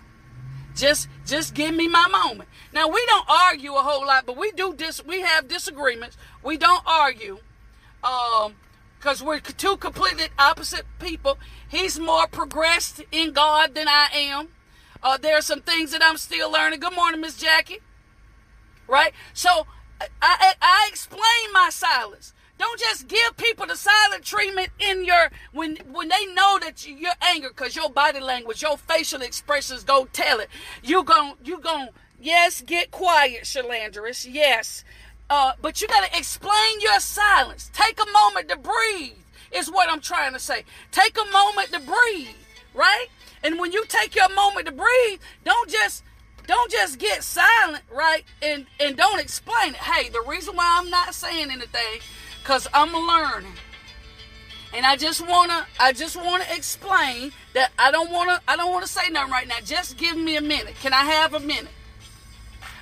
Just 0.75 1.07
just 1.25 1.53
give 1.53 1.73
me 1.73 1.87
my 1.87 2.07
moment. 2.07 2.49
Now 2.73 2.89
we 2.89 3.05
don't 3.05 3.25
argue 3.29 3.73
a 3.75 3.81
whole 3.81 4.05
lot, 4.05 4.25
but 4.25 4.37
we 4.37 4.51
do 4.51 4.73
dis 4.73 5.03
we 5.05 5.21
have 5.21 5.47
disagreements. 5.47 6.17
We 6.43 6.57
don't 6.57 6.83
argue. 6.85 7.39
Um 8.03 8.55
because 8.97 9.21
we're 9.21 9.39
two 9.39 9.77
completely 9.77 10.25
opposite 10.37 10.85
people. 10.99 11.37
He's 11.67 11.99
more 11.99 12.27
progressed 12.27 13.01
in 13.11 13.33
God 13.33 13.75
than 13.75 13.87
I 13.87 14.09
am. 14.13 14.49
Uh, 15.03 15.17
there 15.17 15.37
are 15.37 15.41
some 15.41 15.61
things 15.61 15.91
that 15.91 16.01
I'm 16.03 16.17
still 16.17 16.51
learning. 16.51 16.79
Good 16.79 16.95
morning, 16.95 17.21
Miss 17.21 17.37
Jackie. 17.37 17.79
Right? 18.87 19.13
So 19.33 19.67
I, 20.01 20.07
I, 20.21 20.53
I 20.61 20.87
explain 20.89 21.53
my 21.53 21.69
silence. 21.71 22.33
Don't 22.57 22.79
just 22.79 23.07
give 23.07 23.35
people 23.37 23.65
the 23.65 23.75
silent 23.75 24.23
treatment 24.23 24.69
in 24.79 25.03
your 25.03 25.29
when 25.51 25.77
when 25.91 26.07
they 26.07 26.25
know 26.27 26.57
that 26.59 26.87
you, 26.87 27.07
are 27.07 27.15
angry 27.21 27.49
because 27.49 27.75
your 27.75 27.89
body 27.89 28.21
language, 28.21 28.61
your 28.61 28.77
facial 28.77 29.21
expressions 29.21 29.83
go 29.83 30.07
tell 30.13 30.39
it. 30.39 30.49
You 30.81 31.03
gon' 31.03 31.33
you 31.43 31.59
gon' 31.59 31.89
yes 32.19 32.61
get 32.61 32.91
quiet, 32.91 33.43
Shalandris. 33.43 34.25
Yes, 34.31 34.85
uh, 35.29 35.53
but 35.61 35.81
you 35.81 35.87
gotta 35.87 36.15
explain 36.17 36.81
your 36.81 36.99
silence. 36.99 37.69
Take 37.73 37.99
a 37.99 38.11
moment 38.11 38.49
to 38.49 38.57
breathe. 38.57 39.13
Is 39.51 39.71
what 39.71 39.89
I'm 39.89 40.01
trying 40.01 40.33
to 40.33 40.39
say. 40.39 40.65
Take 40.91 41.17
a 41.17 41.31
moment 41.31 41.71
to 41.71 41.79
breathe, 41.79 42.35
right? 42.73 43.07
And 43.43 43.57
when 43.57 43.71
you 43.71 43.85
take 43.85 44.15
your 44.15 44.27
moment 44.33 44.65
to 44.65 44.71
breathe, 44.71 45.19
don't 45.45 45.69
just 45.69 46.03
don't 46.45 46.69
just 46.69 46.99
get 46.99 47.23
silent, 47.23 47.83
right? 47.91 48.23
And 48.41 48.65
and 48.79 48.97
don't 48.97 49.19
explain 49.19 49.69
it. 49.69 49.77
Hey, 49.77 50.09
the 50.09 50.23
reason 50.27 50.55
why 50.55 50.77
I'm 50.79 50.89
not 50.89 51.13
saying 51.13 51.51
anything 51.51 52.01
Cause 52.45 52.67
I'm 52.75 52.93
learning. 52.93 53.53
And 54.71 54.85
I 54.85 54.97
just 54.97 55.27
wanna 55.27 55.65
I 55.79 55.93
just 55.93 56.15
wanna 56.15 56.45
explain 56.55 57.31
that 57.55 57.71
I 57.79 57.89
don't 57.89 58.11
wanna 58.11 58.39
I 58.47 58.55
don't 58.55 58.71
wanna 58.71 58.85
say 58.85 59.09
nothing 59.09 59.31
right 59.31 59.47
now. 59.47 59.55
Just 59.63 59.97
give 59.97 60.15
me 60.15 60.35
a 60.35 60.41
minute. 60.41 60.75
Can 60.79 60.93
I 60.93 61.05
have 61.05 61.33
a 61.33 61.39
minute? 61.39 61.71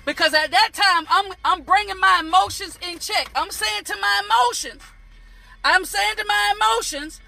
Because 0.06 0.34
at 0.34 0.52
that 0.52 0.70
time 0.74 1.06
I'm 1.10 1.34
I'm 1.46 1.62
bringing 1.64 2.00
my 2.00 2.22
emotions 2.24 2.78
in 2.82 3.00
check. 3.00 3.30
I'm 3.36 3.52
saying 3.52 3.86
to 3.86 3.96
my 4.02 4.22
emotions, 4.26 4.82
I'm 5.64 5.86
saying 5.86 6.16
to 6.18 6.26
my 6.28 6.54
emotions 6.56 7.22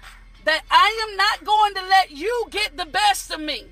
that 0.44 0.62
I 0.70 1.08
am 1.08 1.16
not 1.16 1.44
going 1.44 1.74
to 1.74 1.82
let 1.82 2.10
you 2.10 2.46
get 2.50 2.76
the 2.76 2.86
best 2.86 3.30
of 3.30 3.40
me. 3.40 3.66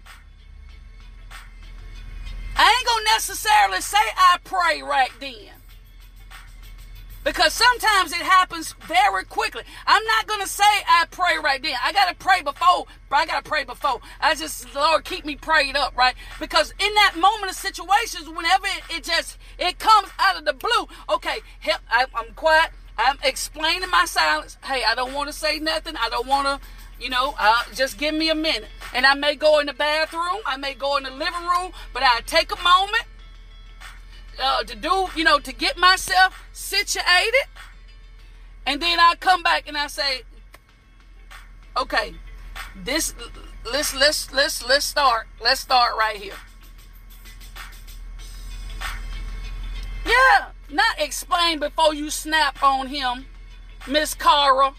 I 2.56 2.76
ain't 2.78 2.86
gonna 2.86 3.04
necessarily 3.04 3.80
say 3.80 3.98
I 4.16 4.38
pray 4.44 4.82
right 4.82 5.10
then 5.20 5.50
because 7.24 7.52
sometimes 7.52 8.12
it 8.12 8.20
happens 8.20 8.74
very 8.86 9.24
quickly. 9.24 9.62
I'm 9.86 10.04
not 10.04 10.26
gonna 10.26 10.46
say 10.46 10.62
I 10.64 11.06
pray 11.10 11.38
right 11.42 11.62
then. 11.62 11.74
I 11.82 11.92
gotta 11.92 12.14
pray 12.14 12.42
before. 12.42 12.84
I 13.10 13.26
gotta 13.26 13.48
pray 13.48 13.64
before. 13.64 14.00
I 14.20 14.34
just 14.34 14.72
Lord 14.74 15.04
keep 15.04 15.24
me 15.24 15.36
prayed 15.36 15.76
up, 15.76 15.96
right? 15.96 16.14
Because 16.38 16.72
in 16.78 16.94
that 16.94 17.14
moment 17.16 17.50
of 17.50 17.56
situations, 17.56 18.28
whenever 18.28 18.66
it, 18.66 18.96
it 18.96 19.04
just 19.04 19.38
it 19.58 19.78
comes 19.78 20.08
out 20.18 20.36
of 20.36 20.44
the 20.44 20.52
blue. 20.52 20.88
Okay, 21.08 21.38
I, 21.90 22.06
I'm 22.14 22.34
quiet. 22.34 22.70
I'm 22.96 23.18
explaining 23.24 23.90
my 23.90 24.04
silence. 24.04 24.56
Hey, 24.62 24.84
I 24.84 24.94
don't 24.94 25.14
want 25.14 25.28
to 25.28 25.32
say 25.32 25.58
nothing. 25.58 25.96
I 25.96 26.08
don't 26.10 26.26
want 26.26 26.46
to. 26.46 26.66
You 27.00 27.10
know, 27.10 27.34
uh, 27.40 27.64
just 27.74 27.98
give 27.98 28.14
me 28.14 28.30
a 28.30 28.36
minute. 28.36 28.68
And 28.94 29.04
I 29.04 29.14
may 29.14 29.34
go 29.34 29.58
in 29.58 29.66
the 29.66 29.72
bathroom, 29.72 30.40
I 30.46 30.56
may 30.56 30.74
go 30.74 30.96
in 30.96 31.02
the 31.02 31.10
living 31.10 31.42
room, 31.42 31.72
but 31.92 32.04
I 32.04 32.20
take 32.24 32.52
a 32.52 32.62
moment 32.62 33.04
uh, 34.42 34.62
to 34.64 34.74
do, 34.74 35.08
you 35.16 35.24
know, 35.24 35.38
to 35.38 35.52
get 35.52 35.76
myself 35.76 36.44
situated. 36.52 37.48
And 38.66 38.80
then 38.80 38.98
I 38.98 39.14
come 39.20 39.42
back 39.42 39.68
and 39.68 39.76
I 39.76 39.88
say, 39.88 40.22
okay, 41.76 42.14
this 42.76 43.14
let's 43.70 43.94
let's 43.94 44.32
let's 44.32 44.66
let's 44.66 44.84
start. 44.84 45.26
Let's 45.42 45.60
start 45.60 45.96
right 45.98 46.16
here. 46.16 46.34
Yeah, 50.06 50.46
not 50.70 50.98
explain 50.98 51.60
before 51.60 51.94
you 51.94 52.10
snap 52.10 52.62
on 52.62 52.88
him, 52.88 53.26
Miss 53.86 54.14
Cara. 54.14 54.72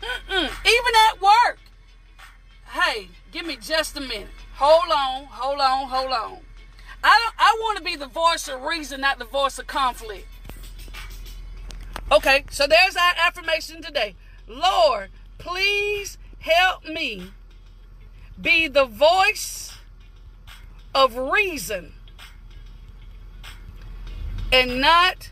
Mm-mm. 0.00 0.50
Even 0.66 0.92
at 1.08 1.20
work. 1.20 1.58
Hey, 2.70 3.08
give 3.30 3.46
me 3.46 3.56
just 3.56 3.96
a 3.96 4.00
minute. 4.00 4.28
Hold 4.54 4.90
on, 4.90 5.24
hold 5.26 5.60
on, 5.60 5.88
hold 5.88 6.12
on. 6.12 6.38
I 7.04 7.20
don't 7.24 7.34
I 7.38 7.56
want 7.60 7.78
to 7.78 7.84
be 7.84 7.96
the 7.96 8.06
voice 8.06 8.48
of 8.48 8.62
reason, 8.62 9.00
not 9.00 9.18
the 9.18 9.24
voice 9.24 9.58
of 9.58 9.66
conflict. 9.66 10.26
Okay, 12.10 12.44
so 12.50 12.66
there's 12.66 12.96
our 12.96 13.12
affirmation 13.26 13.82
today. 13.82 14.14
Lord, 14.46 15.10
please 15.38 16.18
help 16.40 16.84
me 16.84 17.30
be 18.40 18.68
the 18.68 18.84
voice 18.84 19.78
of 20.94 21.16
reason 21.16 21.92
and 24.52 24.80
not 24.80 25.30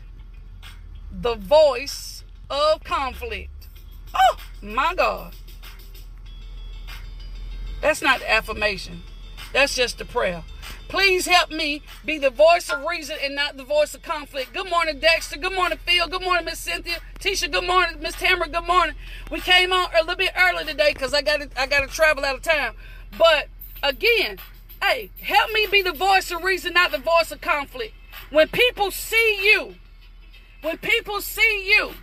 the 1.11 1.35
voice 1.35 2.23
of 2.49 2.83
conflict. 2.83 3.67
Oh 4.13 4.37
my 4.61 4.95
God. 4.95 5.35
That's 7.81 8.01
not 8.01 8.19
the 8.19 8.31
affirmation. 8.31 9.03
That's 9.53 9.75
just 9.75 9.97
the 9.97 10.05
prayer. 10.05 10.43
Please 10.91 11.25
help 11.25 11.49
me 11.49 11.81
be 12.03 12.17
the 12.17 12.29
voice 12.29 12.69
of 12.69 12.83
reason 12.83 13.15
and 13.23 13.33
not 13.33 13.55
the 13.55 13.63
voice 13.63 13.95
of 13.95 14.01
conflict. 14.01 14.53
Good 14.53 14.69
morning, 14.69 14.99
Dexter. 14.99 15.39
Good 15.39 15.53
morning, 15.53 15.77
Phil. 15.85 16.05
Good 16.09 16.21
morning, 16.21 16.43
Miss 16.43 16.59
Cynthia. 16.59 16.97
Tisha, 17.17 17.49
good 17.49 17.65
morning. 17.65 18.01
Miss 18.01 18.15
Tamara, 18.15 18.49
good 18.49 18.67
morning. 18.67 18.95
We 19.31 19.39
came 19.39 19.71
on 19.71 19.87
a 19.95 20.01
little 20.01 20.17
bit 20.17 20.33
early 20.37 20.65
today 20.65 20.91
because 20.91 21.13
I 21.13 21.21
got 21.21 21.39
I 21.57 21.65
got 21.65 21.79
to 21.79 21.87
travel 21.87 22.25
out 22.25 22.35
of 22.35 22.41
town. 22.41 22.75
But 23.17 23.47
again, 23.81 24.39
hey, 24.83 25.11
help 25.21 25.53
me 25.53 25.65
be 25.71 25.81
the 25.81 25.93
voice 25.93 26.29
of 26.29 26.43
reason, 26.43 26.73
not 26.73 26.91
the 26.91 26.97
voice 26.97 27.31
of 27.31 27.39
conflict. 27.39 27.93
When 28.29 28.49
people 28.49 28.91
see 28.91 29.39
you, 29.43 29.75
when 30.61 30.77
people 30.77 31.21
see 31.21 31.69
you, 31.69 31.93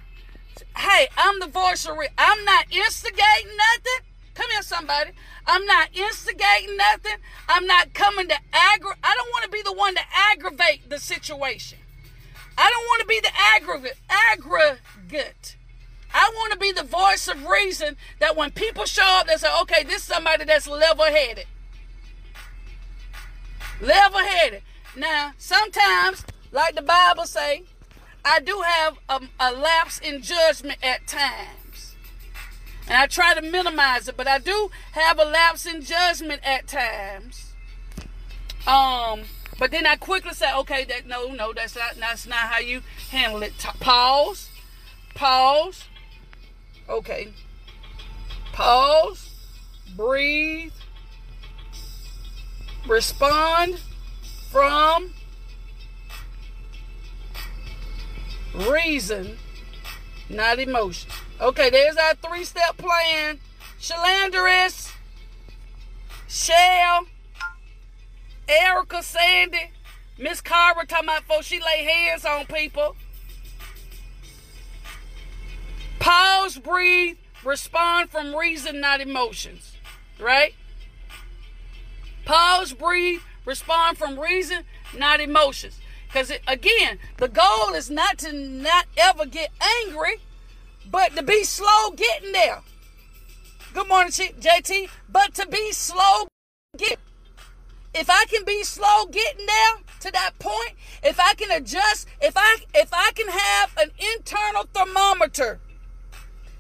hey, 0.79 1.09
I'm 1.15 1.41
the 1.41 1.47
voice 1.47 1.87
of 1.87 1.99
reason. 1.99 2.15
I'm 2.17 2.43
not 2.47 2.75
instigating 2.75 3.55
nothing. 3.55 4.09
Come 4.39 4.53
here, 4.53 4.63
somebody. 4.63 5.11
I'm 5.49 5.67
not 5.67 5.89
instigating 5.93 6.77
nothing. 6.77 7.17
I'm 7.49 7.67
not 7.67 7.93
coming 7.93 8.29
to 8.29 8.37
aggravate. 8.53 8.99
I 9.03 9.17
don't 9.17 9.31
want 9.33 9.45
to 9.47 9.51
be 9.51 9.63
the 9.63 9.73
one 9.73 9.97
to 9.97 10.01
aggravate 10.31 10.89
the 10.89 11.01
situation. 11.01 11.79
I 12.57 12.71
don't 12.71 12.85
want 12.85 13.01
to 13.01 13.07
be 13.09 13.19
the 13.21 13.33
aggregate. 13.57 13.99
Aggregate. 14.09 15.57
I 16.15 16.31
want 16.37 16.53
to 16.53 16.59
be 16.61 16.71
the 16.71 16.85
voice 16.85 17.27
of 17.27 17.49
reason 17.49 17.97
that 18.21 18.37
when 18.37 18.53
people 18.53 18.85
show 18.85 19.03
up, 19.03 19.27
they 19.27 19.39
say, 19.39 19.49
okay, 19.63 19.83
this 19.83 19.97
is 19.97 20.05
somebody 20.05 20.45
that's 20.45 20.69
level 20.69 21.07
headed. 21.07 21.47
Level 23.81 24.21
headed. 24.21 24.63
Now, 24.95 25.33
sometimes, 25.37 26.25
like 26.53 26.77
the 26.77 26.83
Bible 26.83 27.25
say, 27.25 27.65
I 28.25 28.39
do 28.39 28.63
have 28.65 28.99
a, 29.09 29.21
a 29.41 29.51
lapse 29.51 29.99
in 29.99 30.23
judgment 30.23 30.79
at 30.81 31.09
times. 31.09 31.58
And 32.89 32.97
I 32.97 33.07
try 33.07 33.35
to 33.35 33.43
minimize 33.43 34.09
it, 34.09 34.17
but 34.17 34.27
I 34.27 34.39
do 34.39 34.71
have 34.93 35.19
a 35.19 35.25
lapse 35.25 35.67
in 35.67 35.83
judgment 35.83 36.41
at 36.43 36.67
times. 36.67 37.53
Um, 38.67 39.25
but 39.59 39.71
then 39.71 39.87
I 39.87 39.97
quickly 39.97 40.33
say, 40.33 40.55
okay, 40.55 40.85
that 40.85 41.07
no, 41.07 41.29
no, 41.29 41.53
that's 41.53 41.77
not 41.77 41.97
that's 41.99 42.27
not 42.27 42.39
how 42.39 42.61
you 42.61 42.83
handle 43.11 43.43
it. 43.43 43.59
Pause. 43.59 44.49
Pause. 45.15 45.85
Okay. 46.89 47.29
Pause. 48.53 49.31
Breathe. 49.95 50.73
Respond 52.87 53.81
from 54.51 55.13
reason, 58.55 59.37
not 60.31 60.59
emotion. 60.59 61.11
Okay, 61.41 61.71
there's 61.71 61.97
our 61.97 62.15
three 62.15 62.45
step 62.45 62.77
plan. 62.77 63.39
Shalandris, 63.81 64.93
Shell, 66.27 67.07
Erica 68.49 69.05
Sandy, 69.05 69.71
Miss 70.19 70.41
Carver 70.41 70.85
talking 70.85 71.05
about 71.05 71.29
before 71.29 71.45
she 71.45 71.61
lay 71.61 71.85
hands 71.85 72.25
on 72.25 72.47
people. 72.47 72.97
Pause, 76.01 76.59
breathe, 76.59 77.17
respond 77.45 78.11
from 78.11 78.35
reason, 78.35 78.81
not 78.81 79.01
emotions. 79.01 79.77
Right? 80.19 80.55
Pause, 82.25 82.73
breathe, 82.73 83.21
respond 83.45 83.97
from 83.97 84.19
reason, 84.19 84.65
not 84.97 85.21
emotions. 85.21 85.79
Because 86.09 86.33
again, 86.49 86.99
the 87.19 87.29
goal 87.29 87.75
is 87.75 87.91
not 87.91 88.19
to 88.19 88.33
not 88.33 88.87
ever 88.97 89.25
get 89.25 89.51
angry 89.87 90.21
but 90.91 91.15
to 91.17 91.23
be 91.23 91.45
slow 91.45 91.91
getting 91.97 92.33
there. 92.33 92.61
Good 93.75 93.89
morning, 93.89 94.13
JT. 94.13 94.89
But 95.09 95.35
to 95.35 95.47
be 95.47 95.73
slow 95.73 96.29
get. 96.77 96.99
If 97.95 98.11
I 98.11 98.27
can 98.29 98.45
be 98.45 98.63
slow 98.65 99.07
getting 99.07 99.47
there 99.47 99.75
to 100.01 100.13
that 100.13 100.39
point, 100.39 100.73
if 101.03 101.19
I 101.19 101.35
can 101.35 101.51
adjust, 101.51 102.07
if 102.21 102.35
I 102.37 102.59
if 102.75 102.91
I 102.93 103.13
can 103.13 103.29
have 103.29 103.77
an 103.79 103.91
internal 104.15 104.65
thermometer 104.73 105.61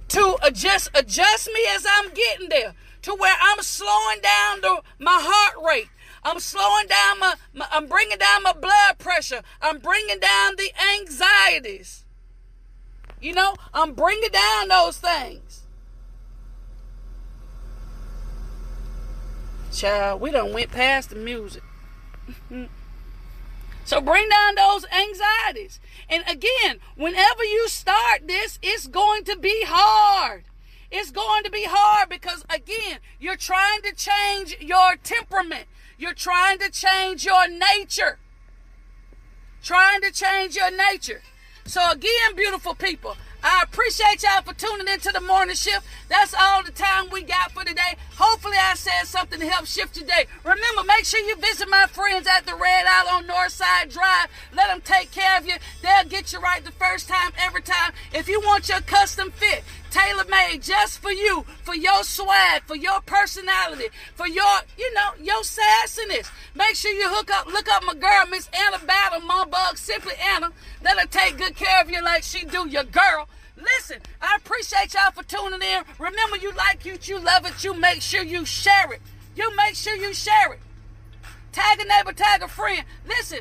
to 0.09 0.37
adjust 0.43 0.91
adjust 0.95 1.51
me 1.53 1.61
as 1.71 1.87
I'm 1.88 2.12
getting 2.14 2.49
there 2.49 2.75
to 3.03 3.14
where 3.14 3.37
I'm 3.41 3.62
slowing 3.62 4.21
down 4.21 4.61
the, 4.61 4.83
my 4.99 5.19
heart 5.21 5.64
rate. 5.67 5.88
I'm 6.25 6.41
slowing 6.41 6.87
down 6.88 7.21
my, 7.21 7.35
my 7.55 7.67
I'm 7.71 7.87
bringing 7.87 8.19
down 8.19 8.43
my 8.43 8.53
blood 8.53 8.99
pressure. 8.99 9.43
I'm 9.62 9.79
bringing 9.79 10.19
down 10.19 10.57
the 10.57 10.71
anxieties. 10.95 12.05
You 13.20 13.35
know, 13.35 13.54
I'm 13.74 13.94
bringing 13.94 14.31
down 14.31 14.68
those 14.68 14.98
things. 14.98 15.62
Child, 19.72 20.20
we 20.20 20.31
don't 20.31 20.52
went 20.52 20.70
past 20.70 21.11
the 21.11 21.16
music. 21.16 21.62
so 23.85 24.00
bring 24.00 24.28
down 24.28 24.54
those 24.54 24.85
anxieties. 24.87 25.81
And 26.09 26.24
again, 26.28 26.81
whenever 26.96 27.44
you 27.44 27.68
start 27.68 28.26
this, 28.26 28.59
it's 28.62 28.87
going 28.87 29.24
to 29.24 29.37
be 29.37 29.64
hard. 29.66 30.44
It's 30.90 31.11
going 31.11 31.44
to 31.44 31.50
be 31.50 31.64
hard 31.68 32.09
because 32.09 32.44
again, 32.48 32.98
you're 33.20 33.37
trying 33.37 33.83
to 33.83 33.94
change 33.94 34.57
your 34.61 34.96
temperament. 35.02 35.66
You're 35.98 36.14
trying 36.14 36.59
to 36.61 36.70
change 36.70 37.24
your 37.24 37.48
nature. 37.48 38.18
Trying 39.62 40.00
to 40.02 40.12
change 40.12 40.57
your 40.57 40.70
nature. 40.70 41.22
So 41.68 41.83
again, 41.90 42.35
beautiful 42.35 42.74
people, 42.74 43.14
I 43.44 43.62
appreciate 43.62 44.22
y'all 44.22 44.40
for 44.40 44.54
tuning 44.54 44.88
into 44.88 45.12
the 45.12 45.20
morning 45.20 45.54
shift. 45.54 45.87
That's 46.09 46.33
all 46.33 46.62
the 46.62 46.72
time 46.72 47.11
we 47.12 47.22
got 47.22 47.52
for 47.52 47.62
today. 47.62 47.96
Hopefully, 48.16 48.57
I 48.59 48.72
said 48.74 49.04
something 49.04 49.38
to 49.38 49.46
help 49.46 49.66
shift 49.66 49.98
your 49.98 50.07
day. 50.07 50.24
Remember, 50.44 50.83
make 50.87 51.04
sure 51.04 51.20
you 51.20 51.37
visit 51.37 51.68
my 51.68 51.85
friends 51.87 52.26
at 52.26 52.46
the 52.46 52.54
Red 52.54 52.87
Isle 52.87 53.16
on 53.16 53.26
Northside 53.26 53.92
Drive. 53.92 54.28
Let 54.57 54.68
them 54.68 54.81
take 54.81 55.11
care 55.11 55.37
of 55.37 55.46
you. 55.46 55.57
They'll 55.83 56.09
get 56.09 56.33
you 56.33 56.40
right 56.40 56.64
the 56.64 56.72
first 56.72 57.07
time, 57.07 57.33
every 57.38 57.62
time. 57.62 57.92
If 58.14 58.28
you 58.28 58.40
want 58.40 58.70
your 58.70 58.81
custom 58.81 59.31
fit, 59.31 59.62
tailor 59.90 60.24
made 60.29 60.62
just 60.62 61.01
for 61.01 61.11
you, 61.11 61.44
for 61.62 61.74
your 61.74 62.05
swag, 62.05 62.62
for 62.64 62.77
your 62.77 63.01
personality, 63.03 63.88
for 64.14 64.27
your, 64.27 64.61
you 64.77 64.92
know, 64.94 65.11
your 65.20 65.42
sassiness. 65.42 66.31
Make 66.55 66.74
sure 66.74 66.92
you 66.92 67.09
hook 67.09 67.31
up, 67.31 67.46
look 67.46 67.68
up 67.68 67.85
my 67.85 67.94
girl, 67.94 68.27
Miss 68.31 68.48
Anna 68.53 68.79
Battle, 68.85 69.20
my 69.20 69.44
Bug, 69.44 69.77
Simply 69.77 70.14
Anna. 70.35 70.51
Her 70.85 71.07
take 71.07 71.38
good 71.38 71.55
care 71.55 71.81
of 71.81 71.90
you 71.90 72.03
like 72.03 72.22
she 72.22 72.44
do 72.44 72.68
your 72.68 72.85
girl. 72.85 73.29
Listen, 73.57 73.98
I 74.20 74.37
appreciate 74.37 74.94
y'all 74.94 75.11
for 75.11 75.22
tuning 75.24 75.62
in. 75.62 75.85
Remember, 75.98 76.37
you 76.37 76.53
like 76.53 76.85
it, 76.87 77.09
you 77.09 77.18
love 77.18 77.46
it, 77.46 77.64
you 77.64 77.74
make 77.74 78.03
sure 78.03 78.22
you 78.22 78.44
share 78.44 78.92
it. 78.92 79.01
You 79.37 79.55
make 79.57 79.74
sure 79.74 79.94
you 79.94 80.14
share 80.14 80.53
it. 80.55 80.61
Tag 81.53 81.81
a 81.81 81.85
neighbor, 81.85 82.12
tag 82.12 82.42
a 82.42 82.48
friend. 82.48 82.85
Listen, 83.07 83.40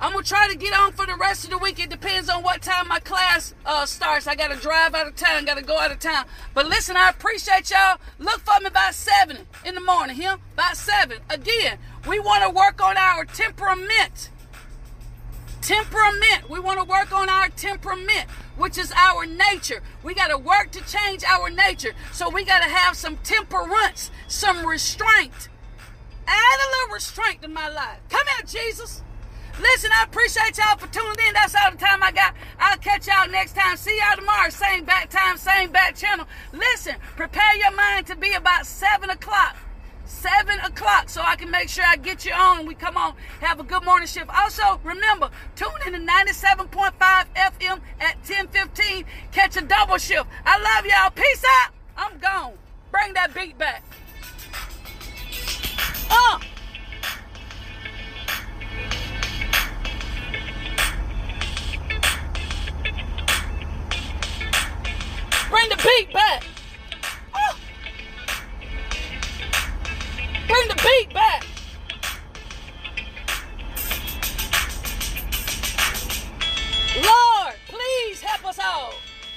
I'm 0.00 0.12
gonna 0.12 0.24
try 0.24 0.46
to 0.48 0.56
get 0.56 0.72
on 0.74 0.92
for 0.92 1.06
the 1.06 1.16
rest 1.16 1.44
of 1.44 1.50
the 1.50 1.58
week. 1.58 1.80
It 1.80 1.90
depends 1.90 2.28
on 2.28 2.44
what 2.44 2.62
time 2.62 2.86
my 2.86 3.00
class 3.00 3.52
uh, 3.66 3.84
starts. 3.84 4.28
I 4.28 4.36
gotta 4.36 4.54
drive 4.54 4.94
out 4.94 5.08
of 5.08 5.16
town, 5.16 5.44
gotta 5.44 5.62
go 5.62 5.76
out 5.76 5.90
of 5.90 5.98
town. 5.98 6.24
But 6.54 6.66
listen, 6.66 6.96
I 6.96 7.08
appreciate 7.08 7.70
y'all. 7.70 7.98
Look 8.20 8.40
for 8.40 8.60
me 8.62 8.70
by 8.70 8.90
seven 8.92 9.38
in 9.64 9.74
the 9.74 9.80
morning. 9.80 10.14
Here, 10.14 10.36
by 10.54 10.70
seven. 10.74 11.18
Again, 11.28 11.78
we 12.06 12.20
want 12.20 12.44
to 12.44 12.50
work 12.50 12.80
on 12.80 12.96
our 12.96 13.24
temperament. 13.24 14.30
Temperament. 15.62 16.48
We 16.48 16.60
want 16.60 16.78
to 16.78 16.84
work 16.84 17.12
on 17.12 17.28
our 17.28 17.48
temperament, 17.48 18.30
which 18.56 18.78
is 18.78 18.92
our 18.94 19.26
nature. 19.26 19.82
We 20.04 20.14
got 20.14 20.28
to 20.28 20.38
work 20.38 20.70
to 20.72 20.86
change 20.86 21.24
our 21.24 21.50
nature. 21.50 21.94
So 22.12 22.30
we 22.30 22.44
got 22.44 22.62
to 22.62 22.68
have 22.68 22.96
some 22.96 23.16
temperance, 23.18 24.12
some 24.28 24.64
restraint. 24.64 25.48
Add 26.28 26.58
a 26.60 26.68
little 26.78 26.94
restraint 26.94 27.42
to 27.42 27.48
my 27.48 27.68
life. 27.68 27.98
Come 28.08 28.26
here, 28.28 28.46
Jesus. 28.46 29.02
Listen, 29.60 29.90
I 29.92 30.04
appreciate 30.04 30.56
y'all 30.56 30.76
for 30.76 30.86
tuning 30.92 31.16
in. 31.26 31.34
That's 31.34 31.54
all 31.54 31.72
the 31.72 31.76
time 31.76 32.02
I 32.02 32.12
got. 32.12 32.34
I'll 32.58 32.78
catch 32.78 33.06
y'all 33.08 33.28
next 33.28 33.54
time. 33.54 33.76
See 33.76 33.98
y'all 33.98 34.16
tomorrow. 34.16 34.50
Same 34.50 34.84
back 34.84 35.10
time, 35.10 35.36
same 35.36 35.72
back 35.72 35.96
channel. 35.96 36.26
Listen, 36.52 36.94
prepare 37.16 37.56
your 37.56 37.72
mind 37.72 38.06
to 38.06 38.16
be 38.16 38.32
about 38.34 38.66
7 38.66 39.10
o'clock. 39.10 39.56
7 40.04 40.58
o'clock 40.60 41.08
so 41.08 41.20
I 41.22 41.36
can 41.36 41.50
make 41.50 41.68
sure 41.68 41.84
I 41.86 41.96
get 41.96 42.24
you 42.24 42.32
on 42.32 42.66
we 42.66 42.74
come 42.74 42.96
on, 42.96 43.14
have 43.40 43.60
a 43.60 43.62
good 43.62 43.84
morning 43.84 44.08
shift. 44.08 44.30
Also, 44.30 44.80
remember, 44.82 45.30
tune 45.54 45.68
in 45.86 45.92
to 45.92 45.98
97.5 45.98 46.90
FM 47.34 47.80
at 48.00 48.16
1015. 48.26 49.04
Catch 49.32 49.56
a 49.56 49.62
double 49.62 49.98
shift. 49.98 50.26
I 50.46 50.58
love 50.58 50.86
y'all. 50.86 51.10
Peace 51.10 51.44
out. 51.62 51.72
I'm 51.96 52.18
gone. 52.18 52.54
Bring 52.90 53.12
that 53.14 53.34
beat 53.34 53.58
back. 53.58 53.82
Uh! 56.10 56.38
Beat 65.78 66.12
back. 66.12 66.44
Bring 70.46 70.68
the 70.68 70.74
beat 70.76 71.14
back. 71.14 71.44
Lord, 76.96 77.54
please 77.68 78.20
help 78.20 78.46
us 78.46 78.58
all 78.58 78.94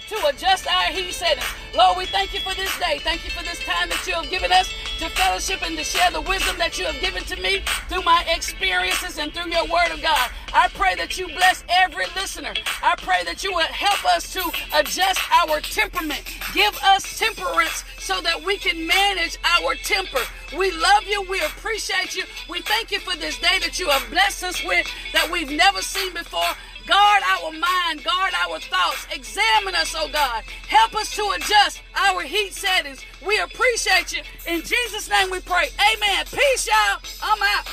to 0.08 0.28
adjust 0.28 0.68
our 0.68 0.92
heat 0.92 1.14
settings. 1.14 1.46
Lord, 1.76 1.98
we 1.98 2.06
thank 2.06 2.34
you 2.34 2.42
for 2.42 2.54
this 2.56 2.78
day. 2.80 3.00
Thank 3.00 3.24
you 3.24 3.32
for 3.32 3.44
this 3.44 3.64
time 3.64 3.88
that 3.90 4.06
you 4.06 4.14
have 4.14 4.30
given 4.30 4.52
us 4.52 4.70
to 5.00 5.10
fellowship 5.10 5.62
and 5.66 5.78
to 5.78 5.84
share 5.84 6.12
the 6.12 6.22
wisdom 6.22 6.58
that 6.58 6.78
you 6.78 6.86
have 6.86 7.00
given 7.00 7.24
to 7.24 7.42
me 7.42 7.64
through 7.88 8.02
my 8.04 8.26
experiences 8.28 9.18
and 9.18 9.34
through 9.34 9.52
your 9.52 9.64
word 9.64 9.92
of 9.92 10.02
God. 10.02 10.30
I 10.54 10.68
pray 10.68 10.96
that 10.96 11.18
you 11.18 11.28
bless 11.28 11.64
every 11.70 12.06
listener. 12.16 12.54
I 12.84 12.96
pray 12.98 13.24
that 13.24 13.42
you 13.44 13.54
will 13.54 13.72
help 13.72 14.04
us 14.06 14.34
to 14.34 14.51
adjust 14.74 15.20
our 15.32 15.60
temperament. 15.62 16.24
Give 16.54 16.76
us 16.84 17.18
temperance 17.18 17.84
so 18.00 18.22
that 18.22 18.44
we 18.44 18.58
can 18.58 18.86
manage 18.86 19.38
our 19.44 19.76
temper. 19.76 20.22
We 20.58 20.72
love 20.72 21.04
you. 21.08 21.22
We 21.30 21.40
appreciate 21.42 22.16
you. 22.16 22.24
We 22.50 22.62
thank 22.62 22.92
you 22.92 23.00
for 23.00 23.16
this 23.16 23.38
day 23.40 23.60
that 23.60 23.80
you 23.80 23.90
have 23.90 24.10
blessed 24.10 24.44
us 24.44 24.64
with 24.64 24.88
that 25.14 25.30
we've 25.32 25.52
never 25.52 25.82
seen 25.82 26.14
before. 26.14 26.56
Guard 26.88 27.24
our 27.24 27.52
mind, 27.52 28.04
guard 28.04 28.34
our 28.34 28.60
thoughts. 28.60 29.06
Examine 29.14 29.76
us, 29.76 29.94
oh 29.96 30.10
God. 30.12 30.44
Help 30.68 30.96
us 30.96 31.16
to 31.16 31.32
adjust 31.36 31.82
our 31.96 32.24
heat 32.24 32.54
settings. 32.54 33.06
We 33.26 33.40
appreciate 33.40 34.12
you. 34.14 34.24
In 34.48 34.62
Jesus' 34.62 35.10
name 35.10 35.30
we 35.30 35.42
pray. 35.42 35.70
Amen. 35.94 36.26
Peace, 36.26 36.68
y'all. 36.68 37.00
I'm 37.22 37.40
out. 37.42 37.68